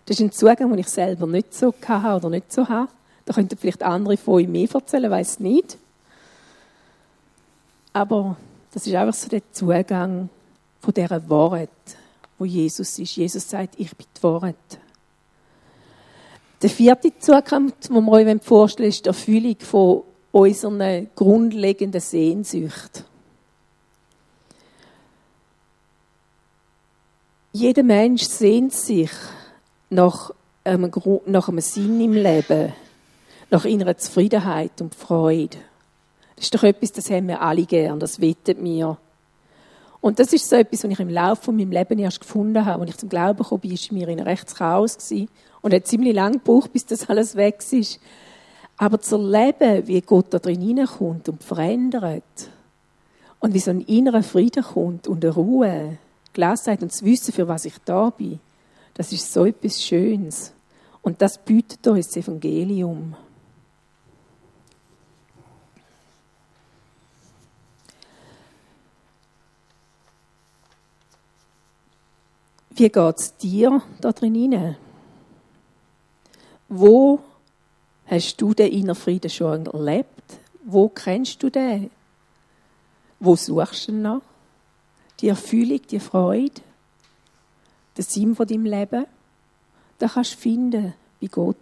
Das 0.05 0.19
ist 0.19 0.21
ein 0.21 0.31
Zugang, 0.31 0.69
den 0.69 0.79
ich 0.79 0.87
selber 0.87 1.27
nicht 1.27 1.53
so 1.53 1.73
hatte 1.85 2.15
oder 2.15 2.29
nicht 2.29 2.51
so 2.51 2.67
habe. 2.69 2.89
Da 3.25 3.33
könnten 3.33 3.57
vielleicht 3.57 3.83
andere 3.83 4.17
von 4.17 4.49
mehr 4.49 4.69
erzählen, 4.73 5.11
weiß 5.11 5.39
nicht. 5.39 5.77
Aber 7.93 8.37
das 8.73 8.87
ist 8.87 8.95
einfach 8.95 9.13
so 9.13 9.27
der 9.27 9.41
Zugang 9.51 10.29
von 10.79 10.93
dieser 10.93 11.29
Wahrheit, 11.29 11.69
wo 12.41 12.45
Jesus 12.45 12.97
ist. 12.97 13.15
Jesus 13.15 13.47
sagt, 13.47 13.75
ich 13.77 13.95
bin 13.95 14.07
die 14.17 14.23
Wahrheit. 14.23 14.55
Der 16.63 16.71
vierte 16.71 17.11
Zugang, 17.19 17.71
den 17.87 17.93
wir 17.93 18.11
euch 18.11 18.41
vorstellen 18.41 18.89
ist 18.89 19.05
die 19.05 19.09
Erfüllung 19.09 19.57
von 19.59 20.01
unseren 20.31 21.09
grundlegenden 21.15 22.01
Sehnsucht. 22.01 23.03
Jeder 27.53 27.83
Mensch 27.83 28.23
sehnt 28.23 28.73
sich 28.73 29.11
nach 29.91 30.33
einem, 30.63 30.91
nach 31.27 31.47
einem 31.47 31.61
Sinn 31.61 32.01
im 32.01 32.13
Leben, 32.13 32.73
nach 33.51 33.65
innerer 33.65 33.97
Zufriedenheit 33.97 34.81
und 34.81 34.95
Freude. 34.95 35.57
Das 36.37 36.45
ist 36.45 36.55
doch 36.55 36.63
etwas, 36.63 36.91
das 36.91 37.11
haben 37.11 37.27
wir 37.27 37.39
alle 37.39 37.65
gern, 37.65 37.99
das 37.99 38.19
wettet 38.19 38.59
mir. 38.59 38.97
Und 40.01 40.17
das 40.17 40.33
ist 40.33 40.49
so 40.49 40.55
etwas, 40.55 40.83
was 40.83 40.91
ich 40.91 40.99
im 40.99 41.09
Laufe 41.09 41.43
von 41.43 41.55
meinem 41.55 41.71
Leben 41.71 41.99
erst 41.99 42.21
gefunden 42.21 42.65
habe. 42.65 42.81
Als 42.81 42.89
ich 42.89 42.97
zum 42.97 43.09
Glauben 43.09 43.37
gekommen 43.37 43.61
bin, 43.61 43.71
war 43.71 43.93
mir 43.97 44.07
in 44.07 44.19
rechts 44.19 44.55
Chaos 44.55 44.97
und 45.61 45.73
hat 45.73 45.87
ziemlich 45.87 46.15
lange 46.15 46.39
gebraucht, 46.39 46.73
bis 46.73 46.87
das 46.87 47.07
alles 47.07 47.35
weg 47.35 47.63
ist. 47.71 47.99
Aber 48.77 48.99
zu 48.99 49.17
erleben, 49.17 49.87
wie 49.87 50.01
Gott 50.01 50.33
da 50.33 50.39
drin 50.39 50.59
hineinkommt 50.59 51.29
und 51.29 51.43
verändert 51.43 52.23
und 53.39 53.53
wie 53.53 53.59
so 53.59 53.69
ein 53.69 53.81
innerer 53.81 54.23
Frieden 54.23 54.63
kommt 54.63 55.07
und 55.07 55.23
eine 55.23 55.35
Ruhe, 55.35 55.99
Gelassenheit 56.33 56.81
und 56.81 56.91
zu 56.91 57.05
wissen, 57.05 57.31
für 57.31 57.47
was 57.47 57.65
ich 57.65 57.75
da 57.85 58.09
bin, 58.09 58.39
das 58.95 59.11
ist 59.11 59.31
so 59.31 59.45
etwas 59.45 59.83
Schönes. 59.83 60.51
Und 61.03 61.21
das 61.21 61.37
bietet 61.37 61.85
uns 61.87 62.07
das 62.07 62.17
Evangelium. 62.17 63.15
Wie 72.71 72.89
geht 72.89 73.17
es 73.17 73.35
dir 73.37 73.81
da 73.99 74.11
drin 74.11 74.75
Wo 76.69 77.19
hast 78.05 78.41
du 78.41 78.53
den 78.53 78.71
inneren 78.71 78.95
Frieden 78.95 79.29
schon 79.29 79.65
erlebt? 79.65 80.39
Wo 80.63 80.89
kennst 80.89 81.41
du 81.43 81.49
den? 81.49 81.91
Wo 83.19 83.35
suchst 83.35 83.87
du 83.87 83.91
ihn 83.91 84.01
noch? 84.01 84.21
Die 85.19 85.27
Erfüllung, 85.27 85.81
die 85.89 85.99
Freude? 85.99 86.61
den 87.97 88.03
Sinn 88.03 88.35
von 88.35 88.47
deinem 88.47 88.65
Leben, 88.65 89.05
den 89.99 90.09
kannst 90.09 90.33
du 90.33 90.37
finden 90.37 90.93
bei 91.19 91.27
Gott. 91.27 91.57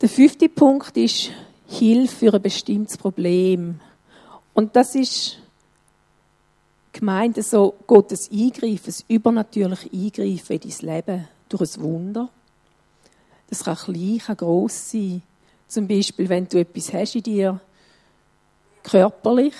Der 0.00 0.08
fünfte 0.08 0.48
Punkt 0.48 0.96
ist 0.96 1.30
Hilfe 1.68 2.16
für 2.16 2.34
ein 2.34 2.42
bestimmtes 2.42 2.96
Problem. 2.96 3.80
Und 4.52 4.74
das 4.74 4.94
ist 4.94 5.38
gemeint 6.92 7.42
so 7.42 7.74
Gottes 7.86 8.30
Eingreifen, 8.30 8.86
das 8.86 9.04
übernatürliche 9.08 9.90
Eingreifen 9.92 10.52
in 10.52 10.60
dein 10.60 10.94
Leben 10.94 11.28
durch 11.48 11.76
ein 11.76 11.82
Wunder. 11.82 12.28
Das 13.48 13.64
kann 13.64 13.76
klein, 13.76 14.18
kann 14.18 14.36
gross 14.36 14.90
sein. 14.90 15.22
Zum 15.68 15.88
Beispiel, 15.88 16.28
wenn 16.28 16.48
du 16.48 16.58
etwas 16.58 16.92
hast 16.92 17.16
in 17.16 17.22
dir, 17.22 17.60
körperlich, 18.82 19.54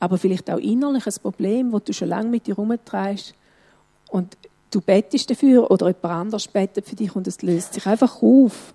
aber 0.00 0.18
vielleicht 0.18 0.50
auch 0.50 0.58
innerlich 0.58 1.06
ein 1.06 1.22
Problem, 1.22 1.72
das 1.72 1.84
du 1.84 1.92
schon 1.92 2.08
lange 2.08 2.28
mit 2.28 2.46
dir 2.46 2.56
herumtreibst 2.56 3.34
und 4.08 4.36
du 4.70 4.80
bettest 4.80 5.30
dafür 5.30 5.70
oder 5.70 5.88
jemand 5.88 6.04
anderes 6.04 6.48
bettet 6.48 6.86
für 6.86 6.96
dich 6.96 7.14
und 7.16 7.26
es 7.26 7.42
löst 7.42 7.74
sich 7.74 7.86
einfach 7.86 8.22
auf. 8.22 8.74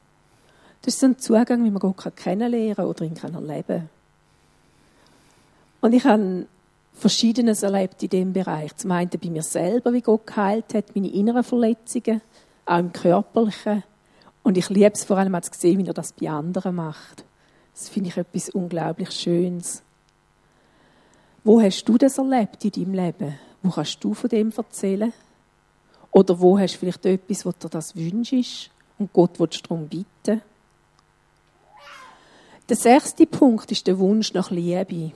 Das 0.81 0.95
ist 0.95 0.99
so 0.99 1.05
ein 1.07 1.19
Zugang, 1.19 1.63
wie 1.63 1.71
man 1.71 1.79
Gott 1.79 2.15
kennenlernen 2.15 2.75
kann 2.75 2.85
oder 2.85 3.05
ihn 3.05 3.13
kann 3.13 3.33
erleben 3.33 3.89
Und 5.79 5.93
ich 5.93 6.03
habe 6.03 6.45
Verschiedenes 6.93 7.63
erlebt 7.63 8.01
in 8.03 8.09
diesem 8.09 8.33
Bereich. 8.33 8.75
Zum 8.75 8.91
einen 8.91 9.09
bei 9.09 9.29
mir 9.29 9.43
selber, 9.43 9.93
wie 9.93 10.01
Gott 10.01 10.27
geheilt 10.27 10.73
hat, 10.73 10.95
meine 10.95 11.11
inneren 11.11 11.43
Verletzungen, 11.43 12.21
auch 12.65 12.79
im 12.79 12.93
Körperlichen. 12.93 13.83
Und 14.43 14.57
ich 14.57 14.69
liebe 14.69 14.93
es 14.93 15.03
vor 15.03 15.17
allem 15.17 15.41
zu 15.41 15.51
sehen, 15.57 15.79
wie 15.79 15.87
er 15.87 15.93
das 15.93 16.13
bei 16.13 16.29
anderen 16.29 16.75
macht. 16.75 17.25
Das 17.73 17.89
finde 17.89 18.09
ich 18.09 18.17
etwas 18.17 18.49
unglaublich 18.49 19.11
Schönes. 19.11 19.81
Wo 21.43 21.61
hast 21.61 21.85
du 21.85 21.97
das 21.97 22.17
erlebt 22.17 22.63
in 22.63 22.71
deinem 22.71 22.93
Leben? 22.93 23.39
Wo 23.63 23.71
kannst 23.71 24.03
du 24.03 24.13
von 24.13 24.29
dem 24.29 24.51
erzählen? 24.55 25.11
Oder 26.11 26.39
wo 26.39 26.59
hast 26.59 26.75
du 26.75 26.79
vielleicht 26.79 27.05
etwas, 27.05 27.45
wo 27.45 27.51
dir 27.51 27.69
das 27.69 27.95
wünschst 27.95 28.69
und 28.99 29.11
Gott 29.11 29.39
willst 29.39 29.65
darum 29.65 29.87
bitten? 29.87 30.41
Der 32.69 32.75
sechste 32.77 33.25
Punkt 33.25 33.71
ist 33.71 33.87
der 33.87 33.99
Wunsch 33.99 34.33
nach 34.33 34.51
Liebe. 34.51 35.11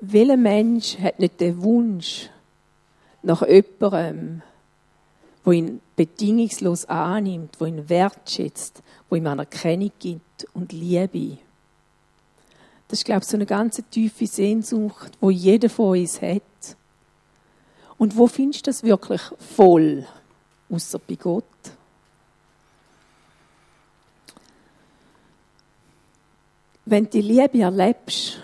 Welcher 0.00 0.38
Mensch 0.38 0.98
hat 0.98 1.18
nicht 1.18 1.40
den 1.40 1.62
Wunsch 1.62 2.30
nach 3.22 3.46
jemandem, 3.46 4.40
wo 5.44 5.52
ihn 5.52 5.82
bedingungslos 5.94 6.86
annimmt, 6.86 7.60
wo 7.60 7.66
ihn 7.66 7.86
wertschätzt, 7.88 8.82
wo 9.10 9.16
ihm 9.16 9.26
Anerkennung 9.26 9.92
gibt 9.98 10.46
und 10.54 10.72
Liebe? 10.72 11.38
Das 12.88 13.00
ist, 13.00 13.04
glaube 13.04 13.20
ich, 13.20 13.28
so 13.28 13.36
eine 13.36 13.46
ganz 13.46 13.80
tiefe 13.90 14.26
Sehnsucht, 14.26 15.12
wo 15.20 15.30
jeder 15.30 15.68
von 15.68 15.98
uns 15.98 16.20
hat. 16.22 16.42
Und 17.98 18.16
wo 18.16 18.26
findest 18.26 18.66
du 18.66 18.70
das 18.70 18.82
wirklich 18.82 19.20
voll? 19.54 20.06
Außer 20.70 20.98
bei 20.98 21.14
Gott. 21.16 21.44
Wenn 26.86 27.04
du 27.04 27.10
die 27.10 27.20
Liebe 27.20 27.60
erlebst, 27.60 28.40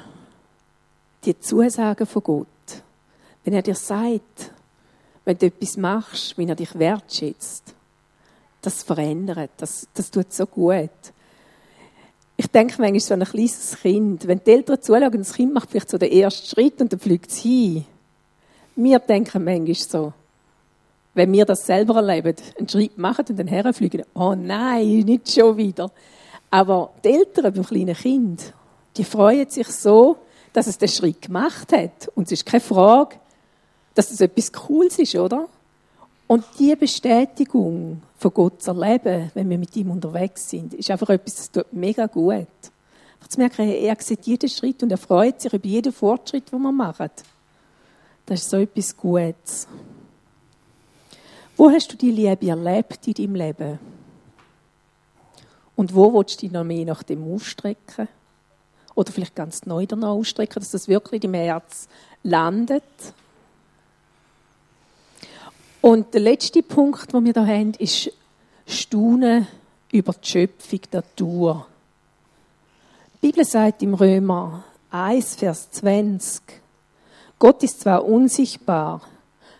die 1.27 1.39
Zusagen 1.39 2.07
von 2.07 2.23
Gott, 2.23 2.47
wenn 3.45 3.55
er 3.55 3.63
dir 3.63 3.75
sagt, 3.75 4.53
wenn 5.25 5.39
du 5.39 5.47
etwas 5.47 5.77
machst, 5.77 6.39
wenn 6.39 6.49
er 6.49 6.55
dich 6.55 6.79
wertschätzt, 6.79 7.75
das 8.63 8.83
verändert, 8.83 9.51
das, 9.59 9.87
das 9.93 10.11
tut 10.11 10.33
so 10.33 10.47
gut 10.47 10.91
ich 12.37 12.49
denke 12.49 12.75
manchmal 12.79 13.01
so 13.01 13.15
ein 13.15 13.25
kleines 13.25 13.79
Kind, 13.81 14.27
wenn 14.27 14.43
die 14.45 14.51
Eltern 14.51 14.81
zuschauen, 14.81 15.13
das 15.13 15.33
Kind 15.33 15.55
macht 15.55 15.71
vielleicht 15.71 15.89
so 15.89 15.97
den 15.97 16.13
ersten 16.13 16.47
Schritt 16.47 16.81
und 16.81 16.93
dann 16.93 17.01
fliegt 17.01 17.31
es 17.31 17.39
hin. 17.39 17.85
Wir 18.75 18.99
denken 18.99 19.43
manchmal 19.43 19.75
so, 19.75 20.13
wenn 21.15 21.33
wir 21.33 21.47
das 21.47 21.65
selber 21.65 21.97
erleben, 21.97 22.37
einen 22.59 22.69
Schritt 22.69 22.99
machen 22.99 23.25
und 23.31 23.39
dann 23.39 23.47
herfliegen, 23.47 24.05
oh 24.15 24.35
nein, 24.35 24.99
nicht 25.01 25.33
schon 25.33 25.57
wieder. 25.57 25.91
Aber 26.51 26.91
die 27.03 27.09
Eltern 27.09 27.55
beim 27.55 27.65
kleinen 27.65 27.95
Kind, 27.95 28.53
die 28.99 29.05
freuen 29.05 29.49
sich 29.49 29.69
so, 29.69 30.19
dass 30.57 30.69
es 30.69 30.79
den 30.79 30.89
Schritt 30.89 31.21
gemacht 31.21 31.71
hat. 31.71 32.09
Und 32.15 32.25
es 32.25 32.33
ist 32.33 32.47
keine 32.47 32.63
Frage, 32.63 33.17
dass 33.95 34.11
es 34.11 34.23
etwas 34.23 34.51
Cooles 34.51 34.99
ist, 34.99 35.15
oder? 35.15 35.51
Und 36.27 36.47
diese 36.59 36.79
Bestätigung 36.79 38.01
von 38.17 38.33
Gott 38.33 38.63
zu 38.63 38.71
erleben, 38.71 39.31
wenn 39.35 39.51
wir 39.51 39.59
mit 39.59 39.77
ihm 39.77 39.91
unterwegs 39.91 40.49
sind, 40.49 40.73
ist 40.73 40.91
einfach 40.91 41.11
etwas, 41.11 41.35
das 41.37 41.51
tut 41.51 41.71
mega 41.75 42.07
gut. 42.07 42.47
Einfach 43.17 43.29
zu 43.29 43.39
er 43.43 43.97
sieht 44.01 44.27
jeden 44.27 44.49
Schritt 44.49 44.83
und 44.83 44.91
er 44.91 44.97
freut 44.97 45.43
sich 45.43 45.53
über 45.53 45.67
jeden 45.67 45.93
Fortschritt, 45.93 46.51
den 46.51 46.63
wir 46.63 46.73
machen. 46.73 47.11
Das 48.25 48.41
ist 48.41 48.49
so 48.49 48.57
etwas 48.57 48.97
Gutes. 48.97 49.69
Wo 51.55 51.71
hast 51.71 51.93
du 51.93 51.99
die 51.99 52.13
Liebe 52.13 52.49
erlebt 52.49 53.07
in 53.07 53.13
deinem 53.13 53.35
Leben? 53.35 53.79
Und 55.77 55.95
wo 55.95 56.15
willst 56.15 56.37
du 56.37 56.47
dich 56.47 56.53
noch 56.53 56.65
mehr 56.65 56.87
nach 56.87 57.03
dem 57.03 57.31
ausstrecken? 57.31 58.09
Oder 58.97 59.13
vielleicht 59.13 59.37
ganz 59.37 59.67
neu 59.67 59.87
danach 59.87 60.09
ausstrecken, 60.09 60.59
dass 60.59 60.73
das 60.73 60.89
wirklich 60.89 61.23
im 61.23 61.35
Herz 61.35 61.87
landet? 62.25 62.83
Und 65.83 66.15
der 66.15 66.23
letzte 66.23 66.63
Punkt, 66.63 67.13
den 67.13 67.25
wir 67.27 67.33
hier 67.35 67.47
haben, 67.47 67.75
ist 67.79 68.11
Staunen 68.67 69.47
über 69.93 70.13
die 70.15 70.27
Schöpfung 70.27 70.81
der 70.93 71.03
Natur. 71.03 71.67
Die 73.15 73.29
Bibel 73.29 73.45
sagt 73.45 73.83
im 73.83 73.95
Römer 73.95 74.65
1, 74.91 75.37
Vers 75.37 75.71
20, 75.73 76.43
Gott 77.39 77.63
ist 77.63 77.81
zwar 77.81 78.05
unsichtbar, 78.05 79.03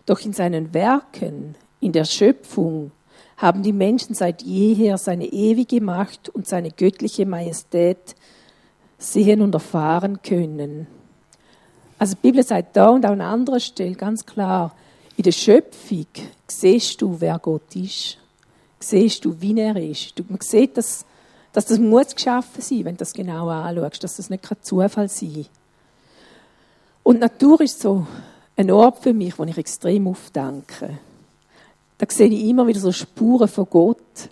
doch 0.07 0.21
in 0.21 0.33
seinen 0.33 0.73
Werken, 0.73 1.57
in 1.81 1.93
der 1.93 2.05
Schöpfung, 2.05 2.91
haben 3.37 3.63
die 3.63 3.75
Menschen 3.75 4.15
seit 4.15 4.43
jeher 4.43 4.97
seine 4.97 5.27
ewige 5.27 5.83
Macht 5.83 6.31
und 6.31 6.49
seine 6.49 6.71
göttliche 6.71 7.27
Majestät 7.27 8.17
sehen 8.99 9.43
und 9.43 9.55
erfahren 9.55 10.21
können. 10.23 10.87
Also 11.99 12.15
die 12.15 12.29
Bibel 12.29 12.43
sagt 12.43 12.77
da 12.77 12.91
und 12.91 13.05
auch 13.07 13.11
an 13.11 13.21
anderer 13.21 13.61
Stelle 13.61 13.95
ganz 13.95 14.25
klar, 14.25 14.75
in 15.17 15.23
der 15.23 15.33
Schöpfung 15.33 16.07
siehst 16.47 17.01
du, 17.01 17.17
wer 17.19 17.39
Gott 17.39 17.75
ist. 17.75 18.19
Siehst 18.79 19.25
du, 19.25 19.41
wie 19.41 19.59
er 19.59 19.77
ist. 19.77 20.13
Man 20.29 20.41
sieht, 20.41 20.77
dass, 20.77 21.07
dass 21.53 21.67
das 21.67 21.79
muss 21.79 22.15
geschaffen 22.15 22.61
sein, 22.61 22.85
wenn 22.85 22.95
du 22.95 22.99
das 22.99 23.15
genau 23.15 23.49
anschaust, 23.49 24.05
dass 24.05 24.17
das 24.17 24.29
nicht 24.29 24.43
kein 24.43 24.59
Zufall 24.61 25.09
sein 25.09 25.47
Und 27.03 27.21
Natur 27.21 27.63
ist 27.63 27.81
so 27.81 28.07
ein 28.57 28.71
Ort 28.71 28.99
für 28.99 29.15
mich, 29.15 29.39
wo 29.39 29.45
ich 29.45 29.57
extrem 29.57 30.07
aufdenke. 30.07 30.99
Da 31.99 32.07
sehe 32.11 32.29
ich 32.29 32.45
immer 32.45 32.67
wieder 32.67 32.81
so 32.81 32.93
Spuren 32.93 33.49
von 33.49 33.67
Gott 33.71 34.29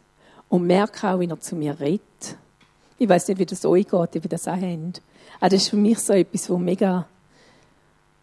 und 0.50 0.66
merke 0.66 1.08
auch, 1.08 1.20
wie 1.20 1.26
er 1.26 1.40
zu 1.40 1.56
mir 1.56 1.80
redet. 1.80 2.36
Ich 3.04 3.10
weiß 3.10 3.28
nicht, 3.28 3.38
wie 3.38 3.44
das 3.44 3.66
euch 3.66 3.86
geht, 3.86 4.24
wie 4.24 4.28
das 4.28 4.48
auch 4.48 4.56
habt. 4.56 5.02
Aber 5.38 5.50
das 5.50 5.64
ist 5.64 5.68
für 5.68 5.76
mich 5.76 5.98
so 5.98 6.14
etwas, 6.14 6.48
wo 6.48 6.56
mega, 6.56 7.06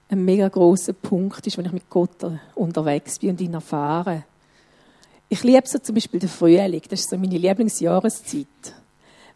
ein 0.09 0.25
mega 0.25 0.47
großer 0.47 0.93
Punkt 0.93 1.45
ist, 1.45 1.55
wenn 1.55 1.67
ich 1.67 1.71
mit 1.71 1.87
Gott 1.87 2.25
unterwegs 2.55 3.19
bin 3.19 3.29
und 3.29 3.41
ihn 3.41 3.53
erfahre. 3.53 4.23
Ich 5.29 5.43
liebe 5.43 5.67
so 5.67 5.77
zum 5.77 5.93
Beispiel 5.93 6.19
den 6.19 6.29
Frühling. 6.29 6.81
Das 6.89 7.01
ist 7.01 7.11
so 7.11 7.17
meine 7.19 7.37
Lieblingsjahreszeit. 7.37 8.47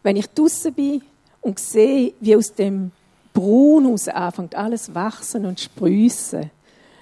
Wenn 0.02 0.16
ich 0.16 0.26
draußen 0.26 0.74
bin 0.74 1.02
und 1.40 1.60
sehe, 1.60 2.14
wie 2.18 2.34
aus 2.34 2.52
dem 2.52 2.90
Braun 3.32 3.86
aus 3.86 4.08
anfängt 4.08 4.56
alles 4.56 4.96
wachsen 4.96 5.46
und 5.46 5.60
sprießen, 5.60 6.50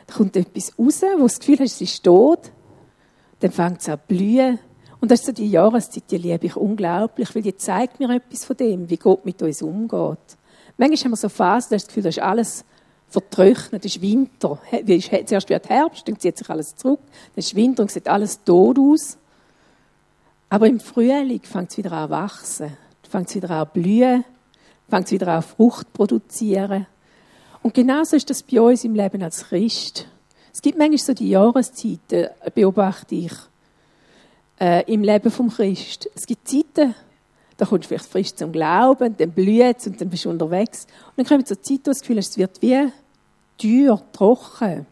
da 0.06 0.14
kommt 0.14 0.36
etwas 0.36 0.78
raus, 0.78 1.00
wo 1.16 1.22
das 1.22 1.38
Gefühl 1.38 1.60
hast, 1.60 1.76
es 1.76 1.80
ist 1.80 2.04
tot 2.04 2.52
dann 3.40 3.52
fängt 3.52 3.80
es 3.80 3.88
an 3.88 3.98
zu 3.98 4.06
blühen. 4.06 4.58
Und 5.04 5.10
das 5.10 5.20
ist 5.20 5.26
so 5.26 5.32
die 5.32 5.50
Jahreszeit, 5.50 6.04
die 6.10 6.16
liebe 6.16 6.46
ich 6.46 6.56
unglaublich, 6.56 7.34
weil 7.34 7.42
die 7.42 7.54
zeigt 7.54 8.00
mir 8.00 8.08
etwas 8.08 8.46
von 8.46 8.56
dem, 8.56 8.88
wie 8.88 8.96
Gott 8.96 9.26
mit 9.26 9.42
uns 9.42 9.60
umgeht. 9.60 10.16
Manchmal 10.78 10.98
haben 10.98 11.10
wir 11.10 11.16
so 11.16 11.28
Phasen, 11.28 11.68
da 11.68 11.76
ist 11.76 11.82
das 11.82 11.88
Gefühl, 11.88 12.04
da 12.04 12.08
ist 12.08 12.20
alles 12.20 12.64
vertrocknet, 13.10 13.84
es 13.84 13.96
ist 13.96 14.00
Winter. 14.00 14.58
Zuerst 15.26 15.50
wird 15.50 15.68
Herbst, 15.68 16.08
dann 16.08 16.18
zieht 16.18 16.38
sich 16.38 16.48
alles 16.48 16.74
zurück, 16.76 17.00
dann 17.02 17.38
ist 17.38 17.54
Winter 17.54 17.82
und 17.82 17.90
sieht 17.90 18.08
alles 18.08 18.42
tot 18.44 18.78
aus. 18.78 19.18
Aber 20.48 20.68
im 20.68 20.80
Frühling 20.80 21.42
fängt 21.42 21.72
es 21.72 21.76
wieder 21.76 21.92
an 21.92 22.08
zu 22.08 22.10
wachsen, 22.10 22.76
fängt 23.06 23.28
es 23.28 23.34
wieder 23.34 23.50
an 23.50 23.66
zu 23.66 23.78
blühen, 23.78 24.24
fängt 24.88 25.04
es 25.04 25.12
wieder 25.12 25.28
an 25.28 25.42
Frucht 25.42 25.86
zu 25.88 25.92
produzieren. 25.92 26.86
Und 27.62 27.74
genauso 27.74 28.16
ist 28.16 28.30
das 28.30 28.42
bei 28.42 28.58
uns 28.58 28.84
im 28.84 28.94
Leben 28.94 29.22
als 29.22 29.48
Christ. 29.48 30.08
Es 30.50 30.62
gibt 30.62 30.78
manchmal 30.78 30.96
so 30.96 31.12
die 31.12 31.28
Jahreszeiten, 31.28 32.28
beobachte 32.54 33.16
ich, 33.16 33.32
äh, 34.60 34.90
im 34.92 35.02
Leben 35.02 35.30
vom 35.30 35.50
Christ. 35.50 36.08
Es 36.14 36.26
gibt 36.26 36.48
Zeiten, 36.48 36.94
da 37.56 37.66
kommst 37.66 37.84
du 37.84 37.88
vielleicht 37.88 38.06
frisch 38.10 38.34
zum 38.34 38.52
Glauben, 38.52 39.16
dann 39.16 39.30
blüht 39.30 39.76
es 39.78 39.86
und 39.86 40.00
dann 40.00 40.10
bist 40.10 40.24
du 40.24 40.30
unterwegs. 40.30 40.86
Und 41.16 41.18
dann 41.18 41.26
kommt 41.26 41.48
so 41.48 41.54
Zeit, 41.54 41.80
wo 41.80 41.84
du 41.84 41.90
das 41.90 42.00
Gefühl 42.00 42.18
hast, 42.18 42.30
es 42.30 42.38
wird 42.38 42.62
wie 42.62 42.92
teuer, 43.58 44.02
trocken. 44.12 44.86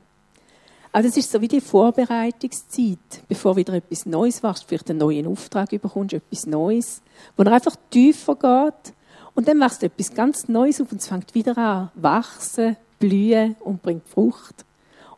Also 0.93 1.09
es 1.09 1.17
ist 1.17 1.33
so 1.33 1.41
wie 1.41 1.49
die 1.49 1.61
Vorbereitungszeit, 1.61 3.23
bevor 3.27 3.57
wieder 3.57 3.73
etwas 3.73 4.05
Neues 4.05 4.43
wachst, 4.43 4.65
vielleicht 4.69 4.91
einen 4.91 4.99
neuen 4.99 5.27
Auftrag 5.27 5.71
bekommst, 5.71 6.13
etwas 6.13 6.47
Neues, 6.47 7.01
wo 7.37 7.43
er 7.45 7.53
einfach 7.53 7.77
tiefer 7.91 8.35
geht 8.35 8.95
und 9.35 9.49
dann 9.49 9.57
machst 9.57 9.81
du 9.81 9.87
etwas 9.87 10.13
ganz 10.13 10.49
Neues 10.49 10.81
auf 10.81 10.93
und 10.93 11.01
es 11.01 11.09
fängt 11.09 11.35
wieder 11.35 11.57
an 11.57 11.91
wachsen, 11.95 12.77
blühen 12.99 13.57
und 13.61 13.83
bringt 13.83 14.07
Frucht. 14.07 14.67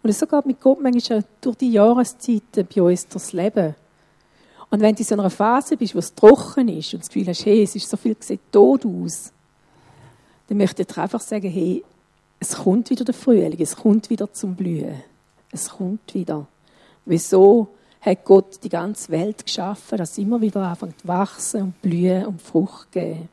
Und 0.03 0.15
so 0.15 0.27
geht 0.27 0.47
mit 0.47 0.61
Gott 0.61 0.81
manchmal 0.81 1.25
durch 1.41 1.57
die 1.57 1.73
Jahreszeiten 1.73 2.69
bei 2.73 2.83
uns 2.83 3.09
durchs 3.09 3.33
Leben. 3.33 3.75
Und 4.71 4.81
wenn 4.81 4.95
du 4.95 5.01
in 5.01 5.07
so 5.07 5.15
einer 5.15 5.31
Phase 5.31 5.77
bist, 5.77 5.95
wo 5.95 5.99
es 5.99 6.15
trocken 6.15 6.69
ist 6.69 6.95
und 6.95 7.03
das 7.03 7.09
Gefühl 7.09 7.29
hast, 7.29 7.45
hey, 7.45 7.63
es 7.63 7.77
ist 7.77 7.89
so 7.89 7.97
viel 7.97 8.17
sieht 8.21 8.41
tot 8.51 8.85
aus, 8.85 9.33
dann 10.49 10.59
möchte 10.59 10.83
ich 10.83 10.89
dir 10.89 11.03
einfach 11.03 11.21
sagen, 11.21 11.51
hey, 11.51 11.85
es 12.41 12.57
kommt 12.57 12.91
wieder 12.91 13.05
der 13.05 13.15
Frühling, 13.15 13.61
es 13.61 13.77
kommt 13.77 14.11
wieder 14.11 14.33
zum 14.33 14.55
Blühen. 14.55 15.03
Es 15.51 15.71
kommt 15.71 16.15
wieder. 16.15 16.47
Wieso 17.05 17.69
hat 18.01 18.25
Gott 18.25 18.63
die 18.63 18.69
ganze 18.69 19.11
Welt 19.13 19.45
geschaffen, 19.47 19.99
dass 19.99 20.19
immer 20.19 20.41
wieder 20.41 20.63
anfängt 20.63 21.01
zu 21.01 21.09
wachsen 21.09 21.63
und 21.63 21.83
blühen 21.83 22.27
und 22.27 22.43
Frucht 22.43 22.93
geben? 22.93 23.29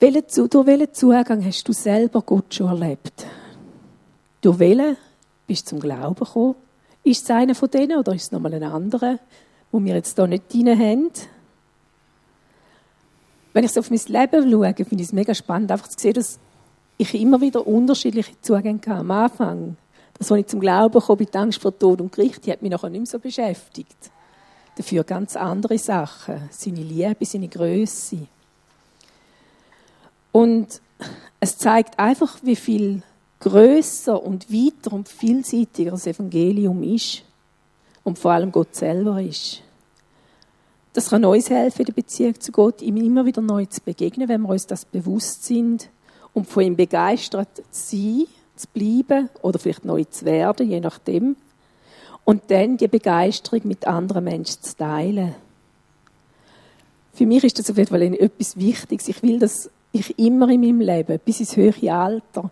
Durch 0.00 0.66
welchen 0.66 0.94
Zugang 0.94 1.44
hast 1.44 1.68
du 1.68 1.72
selber 1.72 2.22
Gott 2.22 2.54
schon 2.54 2.68
erlebt? 2.68 3.26
Durch 4.40 4.58
welchen 4.58 4.96
bist 5.46 5.66
du 5.66 5.70
zum 5.70 5.80
Glauben 5.80 6.14
gekommen? 6.14 6.54
Ist 7.08 7.24
es 7.24 7.30
einer 7.30 7.54
von 7.54 7.70
denen 7.70 7.98
oder 7.98 8.14
ist 8.14 8.24
es 8.24 8.32
nochmal 8.32 8.52
ein 8.52 8.62
anderer, 8.62 9.18
wo 9.72 9.82
wir 9.82 9.94
jetzt 9.94 10.16
hier 10.16 10.26
nicht 10.26 10.52
drin 10.52 10.78
haben? 10.78 11.10
Wenn 13.54 13.64
ich 13.64 13.72
so 13.72 13.80
auf 13.80 13.90
mein 13.90 14.00
Leben 14.08 14.50
schaue, 14.50 14.74
finde 14.74 14.96
ich 14.96 15.08
es 15.08 15.12
mega 15.14 15.34
spannend, 15.34 15.72
einfach 15.72 15.88
zu 15.88 15.98
sehen, 15.98 16.12
dass 16.12 16.38
ich 16.98 17.14
immer 17.14 17.40
wieder 17.40 17.66
unterschiedliche 17.66 18.38
Zugänge 18.42 18.80
hatte. 18.80 18.96
Am 18.96 19.10
Anfang, 19.10 19.78
das, 20.18 20.30
als 20.30 20.40
ich 20.42 20.46
zum 20.48 20.60
Glauben 20.60 21.00
kam, 21.00 21.16
die 21.16 21.34
Angst 21.34 21.62
vor 21.62 21.78
Tod 21.78 22.02
und 22.02 22.12
Gericht, 22.12 22.44
die 22.44 22.52
hat 22.52 22.60
mich 22.60 22.70
nachher 22.70 22.90
nicht 22.90 23.00
mehr 23.00 23.06
so 23.06 23.18
beschäftigt. 23.18 24.10
Dafür 24.76 25.02
ganz 25.02 25.34
andere 25.34 25.78
Sachen. 25.78 26.50
Seine 26.50 26.82
Liebe, 26.82 27.24
seine 27.24 27.48
Größe. 27.48 28.18
Und 30.30 30.82
es 31.40 31.56
zeigt 31.56 31.98
einfach, 31.98 32.36
wie 32.42 32.56
viel 32.56 33.02
größer 33.40 34.22
und 34.22 34.52
weiter 34.52 34.92
und 34.92 35.08
vielseitiger 35.08 35.92
das 35.92 36.06
Evangelium 36.06 36.82
ist 36.82 37.22
und 38.04 38.18
vor 38.18 38.32
allem 38.32 38.52
Gott 38.52 38.74
selber 38.74 39.20
ist. 39.20 39.62
Das 40.92 41.10
kann 41.10 41.24
uns 41.24 41.50
helfen, 41.50 41.80
in 41.80 41.86
der 41.86 41.92
Beziehung 41.92 42.40
zu 42.40 42.50
Gott, 42.50 42.82
ihm 42.82 42.96
immer 42.96 43.24
wieder 43.24 43.40
neu 43.40 43.66
zu 43.66 43.80
begegnen, 43.80 44.28
wenn 44.28 44.42
wir 44.42 44.48
uns 44.48 44.66
das 44.66 44.84
bewusst 44.84 45.44
sind 45.44 45.88
und 46.34 46.48
von 46.48 46.64
ihm 46.64 46.76
begeistert 46.76 47.48
zu 47.70 47.96
sein, 47.96 48.26
zu 48.56 48.66
bleiben 48.72 49.28
oder 49.42 49.58
vielleicht 49.58 49.84
neu 49.84 50.04
zu 50.04 50.24
werden, 50.24 50.68
je 50.68 50.80
nachdem. 50.80 51.36
Und 52.24 52.50
dann 52.50 52.76
die 52.76 52.88
Begeisterung 52.88 53.60
mit 53.64 53.86
anderen 53.86 54.24
Menschen 54.24 54.60
zu 54.60 54.76
teilen. 54.76 55.34
Für 57.14 57.26
mich 57.26 57.44
ist 57.44 57.58
das 57.58 57.70
auf 57.70 57.76
jeden 57.76 57.88
Fall 57.88 58.02
etwas 58.02 58.56
Wichtiges. 58.56 59.08
Ich 59.08 59.22
will, 59.22 59.38
dass 59.38 59.70
ich 59.92 60.18
immer 60.18 60.48
in 60.50 60.60
meinem 60.60 60.80
Leben, 60.80 61.18
bis 61.24 61.40
ins 61.40 61.56
höhere 61.56 61.92
Alter, 61.92 62.50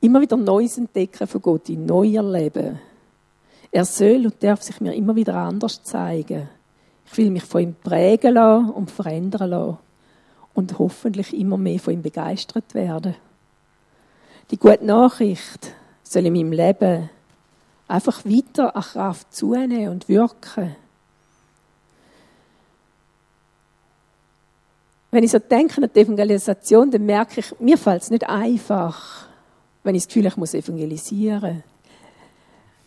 immer 0.00 0.20
wieder 0.20 0.36
Neues 0.36 0.78
entdecken 0.78 1.26
von 1.26 1.42
Gott, 1.42 1.68
in 1.68 1.86
neu 1.86 2.14
erleben. 2.14 2.78
Er 3.70 3.84
soll 3.84 4.26
und 4.26 4.42
darf 4.42 4.62
sich 4.62 4.80
mir 4.80 4.94
immer 4.94 5.14
wieder 5.14 5.34
anders 5.34 5.82
zeigen. 5.82 6.48
Ich 7.06 7.18
will 7.18 7.30
mich 7.30 7.44
von 7.44 7.62
ihm 7.62 7.74
prägen 7.74 8.34
lassen 8.34 8.70
und 8.70 8.90
verändern 8.90 9.50
lassen 9.50 9.78
und 10.54 10.78
hoffentlich 10.78 11.36
immer 11.36 11.56
mehr 11.56 11.78
von 11.78 11.94
ihm 11.94 12.02
begeistert 12.02 12.74
werden. 12.74 13.14
Die 14.50 14.58
gute 14.58 14.84
Nachricht 14.84 15.74
soll 16.02 16.26
in 16.26 16.32
meinem 16.32 16.52
Leben 16.52 17.10
einfach 17.86 18.24
weiter 18.24 18.74
an 18.74 18.82
Kraft 18.82 19.34
zunehmen 19.34 19.90
und 19.90 20.08
wirken. 20.08 20.76
Wenn 25.10 25.24
ich 25.24 25.30
so 25.30 25.38
denke 25.38 25.82
an 25.82 25.90
die 25.94 26.00
Evangelisation, 26.00 26.90
dann 26.90 27.06
merke 27.06 27.40
ich, 27.40 27.58
mir 27.60 27.78
fällt 27.78 28.02
es 28.02 28.10
nicht 28.10 28.28
einfach, 28.28 29.27
wenn 29.88 29.94
ich 29.94 30.02
das 30.02 30.08
Gefühl 30.08 30.24
habe, 30.24 30.34
ich 30.34 30.36
muss 30.36 30.52
evangelisieren. 30.52 31.62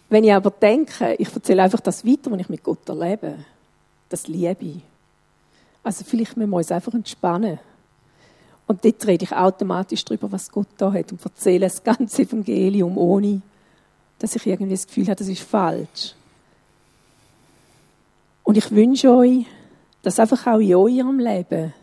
Wenn 0.08 0.24
ich 0.24 0.32
aber 0.32 0.52
denke, 0.52 1.16
ich 1.18 1.34
erzähle 1.34 1.64
einfach 1.64 1.80
das 1.80 2.06
weiter, 2.06 2.30
was 2.30 2.39
ich 2.41 2.49
mit 2.49 2.64
Gott 2.64 2.88
erlebe, 2.88 3.38
das 4.08 4.28
liebe 4.28 4.64
ich. 4.64 4.82
Also 5.84 6.04
vielleicht 6.04 6.38
müssen 6.38 6.52
wir 6.52 6.58
uns 6.58 6.72
einfach 6.72 6.93
entspannen. 6.93 7.58
Und 8.68 8.86
dort 8.86 9.08
rede 9.08 9.24
ich 9.24 9.32
automatisch 9.32 10.06
darüber, 10.06 10.32
was 10.32 10.52
Gott 10.52 10.68
da 10.78 10.93
hat 10.93 11.12
und 11.12 11.26
erzähle 11.26 11.62
das 11.62 11.84
ganze 11.84 12.22
Evangelium, 12.22 12.95
ohne 12.99 13.41
dass 14.20 14.36
ich 14.36 14.45
irgendwie 14.45 14.74
das 14.74 14.86
Gefühl 14.86 15.06
habe, 15.06 15.16
das 15.16 15.28
ist 15.28 15.41
falsch. 15.41 16.14
Und 18.43 18.58
ich 18.58 18.70
wünsche 18.70 19.10
euch, 19.10 19.47
dass 20.04 20.20
einfach 20.20 20.45
auch 20.45 20.60
in 20.60 20.76
eurem 20.76 21.18
Leben, 21.18 21.74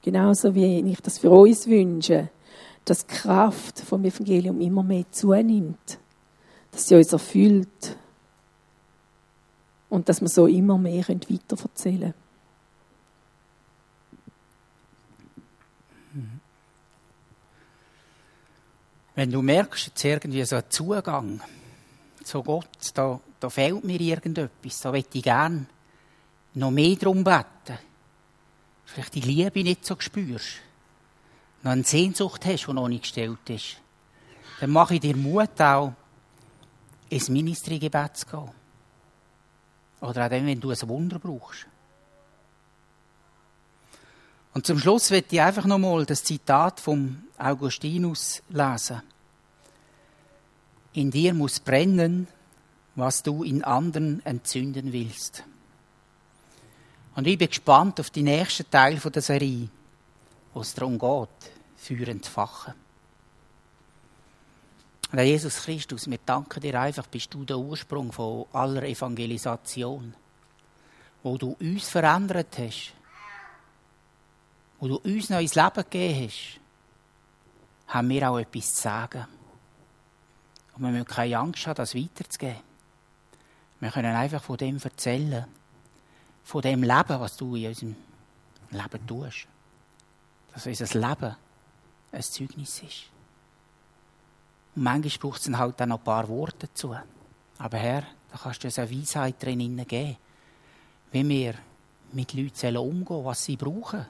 genauso 0.00 0.54
wie 0.54 0.78
ich 0.78 1.00
das 1.00 1.18
für 1.18 1.30
uns 1.30 1.66
wünsche, 1.66 2.28
dass 2.84 3.06
die 3.06 3.14
Kraft 3.14 3.80
vom 3.80 4.04
Evangelium 4.04 4.60
immer 4.60 4.82
mehr 4.82 5.04
zunimmt, 5.10 5.98
dass 6.70 6.88
sie 6.88 6.96
uns 6.96 7.12
erfüllt 7.12 7.96
und 9.88 10.08
dass 10.08 10.20
wir 10.20 10.28
so 10.28 10.46
immer 10.46 10.76
mehr 10.76 11.06
weiterverzählen 11.08 12.12
können. 12.12 12.24
Wenn 19.14 19.30
du 19.30 19.42
merkst, 19.42 19.86
jetzt 19.86 20.04
irgendwie 20.04 20.44
so 20.44 20.56
ein 20.56 20.64
Zugang 20.68 21.40
zu 22.24 22.42
Gott, 22.42 22.66
da, 22.94 23.20
da 23.38 23.48
fehlt 23.48 23.84
mir 23.84 24.00
irgendetwas, 24.00 24.80
da 24.80 24.90
möchte 24.90 25.18
ich 25.18 25.24
gerne 25.24 25.66
noch 26.54 26.72
mehr 26.72 26.96
darum 26.96 27.22
beten. 27.22 27.78
Vielleicht 28.84 29.14
die 29.14 29.20
Liebe 29.20 29.62
nicht 29.62 29.86
so 29.86 29.94
spürst, 29.98 30.60
noch 31.64 31.72
eine 31.72 31.82
Sehnsucht 31.82 32.44
hast, 32.44 32.66
die 32.66 32.72
noch 32.72 32.88
nicht 32.88 33.02
gestellt 33.02 33.48
ist, 33.48 33.80
dann 34.60 34.70
mache 34.70 34.94
ich 34.94 35.00
dir 35.00 35.16
Mut 35.16 35.60
auch, 35.60 35.94
ins 37.08 37.28
Ministry-Gebet 37.28 38.16
zu 38.16 38.26
gehen. 38.26 38.50
Oder 40.00 40.26
auch 40.26 40.28
dann, 40.28 40.46
wenn 40.46 40.60
du 40.60 40.70
ein 40.70 40.88
Wunder 40.88 41.18
brauchst. 41.18 41.66
Und 44.52 44.66
zum 44.66 44.78
Schluss 44.78 45.10
wird 45.10 45.32
ich 45.32 45.40
einfach 45.40 45.64
nochmal 45.64 46.06
das 46.06 46.22
Zitat 46.22 46.80
vom 46.80 47.24
Augustinus 47.38 48.42
lesen. 48.48 49.02
In 50.92 51.10
dir 51.10 51.34
muss 51.34 51.58
brennen, 51.58 52.28
was 52.94 53.22
du 53.22 53.42
in 53.42 53.64
anderen 53.64 54.24
entzünden 54.24 54.92
willst. 54.92 55.42
Und 57.16 57.26
ich 57.26 57.38
bin 57.38 57.48
gespannt 57.48 57.98
auf 57.98 58.10
den 58.10 58.24
nächsten 58.24 58.70
Teil 58.70 58.96
der 58.96 59.22
Serie, 59.22 59.68
wo 60.52 60.60
es 60.60 60.74
darum 60.74 60.98
geht, 60.98 61.53
Feuer 61.84 62.08
entfachen. 62.08 62.74
Und 65.12 65.18
Jesus 65.18 65.56
Christus, 65.62 66.10
wir 66.10 66.18
danken 66.24 66.60
dir 66.60 66.80
einfach, 66.80 67.06
bist 67.06 67.32
du 67.32 67.44
der 67.44 67.58
Ursprung 67.58 68.10
von 68.10 68.46
aller 68.52 68.82
Evangelisation, 68.82 70.14
wo 71.22 71.38
du 71.38 71.56
uns 71.60 71.88
verändert 71.88 72.58
hast 72.58 72.94
wo 74.84 74.88
du 74.88 74.96
uns 74.96 75.30
neues 75.30 75.54
Leben 75.54 75.74
gegeben 75.76 76.26
hast, 76.26 76.60
haben 77.88 78.08
wir 78.10 78.30
auch 78.30 78.38
etwas 78.38 78.74
zu 78.74 78.82
sagen. 78.82 79.24
Und 80.76 80.82
wir 80.82 80.90
müssen 80.90 81.06
keine 81.06 81.38
Angst 81.38 81.66
haben, 81.66 81.76
das 81.76 81.94
weiterzugeben. 81.94 82.60
Wir 83.80 83.90
können 83.90 84.14
einfach 84.14 84.42
von 84.42 84.58
dem 84.58 84.78
erzählen. 84.78 85.46
Von 86.42 86.60
dem 86.60 86.82
Leben, 86.82 87.20
was 87.20 87.34
du 87.36 87.56
in 87.56 87.68
unserem 87.68 87.96
Leben 88.70 89.06
tust. 89.06 89.46
Dass 90.52 90.66
unser 90.66 90.98
Leben 90.98 91.36
ein 92.14 92.22
Zeugnis 92.22 92.82
ist. 92.82 93.04
Und 94.74 94.82
manchmal 94.82 95.18
braucht 95.18 95.38
es 95.38 95.44
dann 95.44 95.58
halt 95.58 95.80
auch 95.80 95.86
noch 95.86 95.98
ein 95.98 96.04
paar 96.04 96.28
Worte 96.28 96.66
dazu. 96.66 96.96
Aber 97.58 97.78
Herr, 97.78 98.02
da 98.30 98.38
kannst 98.38 98.62
du 98.62 98.68
uns 98.68 98.78
eine 98.78 98.90
Weisheit 98.90 99.42
drin 99.42 99.86
geben, 99.86 100.16
wie 101.12 101.28
wir 101.28 101.54
mit 102.12 102.32
Leuten 102.32 102.76
umgehen 102.76 103.24
was 103.24 103.44
sie 103.44 103.56
brauchen. 103.56 104.06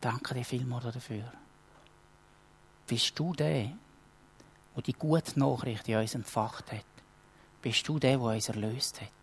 Danke 0.00 0.34
dir 0.34 0.44
vielmals 0.44 0.92
dafür. 0.94 1.32
Bist 2.86 3.18
du 3.18 3.32
der, 3.34 3.70
der 4.74 4.82
die 4.82 4.92
gute 4.92 5.38
Nachricht 5.38 5.88
in 5.88 5.96
uns 5.96 6.14
entfacht 6.14 6.72
hat? 6.72 6.84
Bist 7.60 7.86
du 7.86 7.98
der, 7.98 8.18
der 8.18 8.26
uns 8.26 8.48
erlöst 8.48 9.00
hat? 9.00 9.21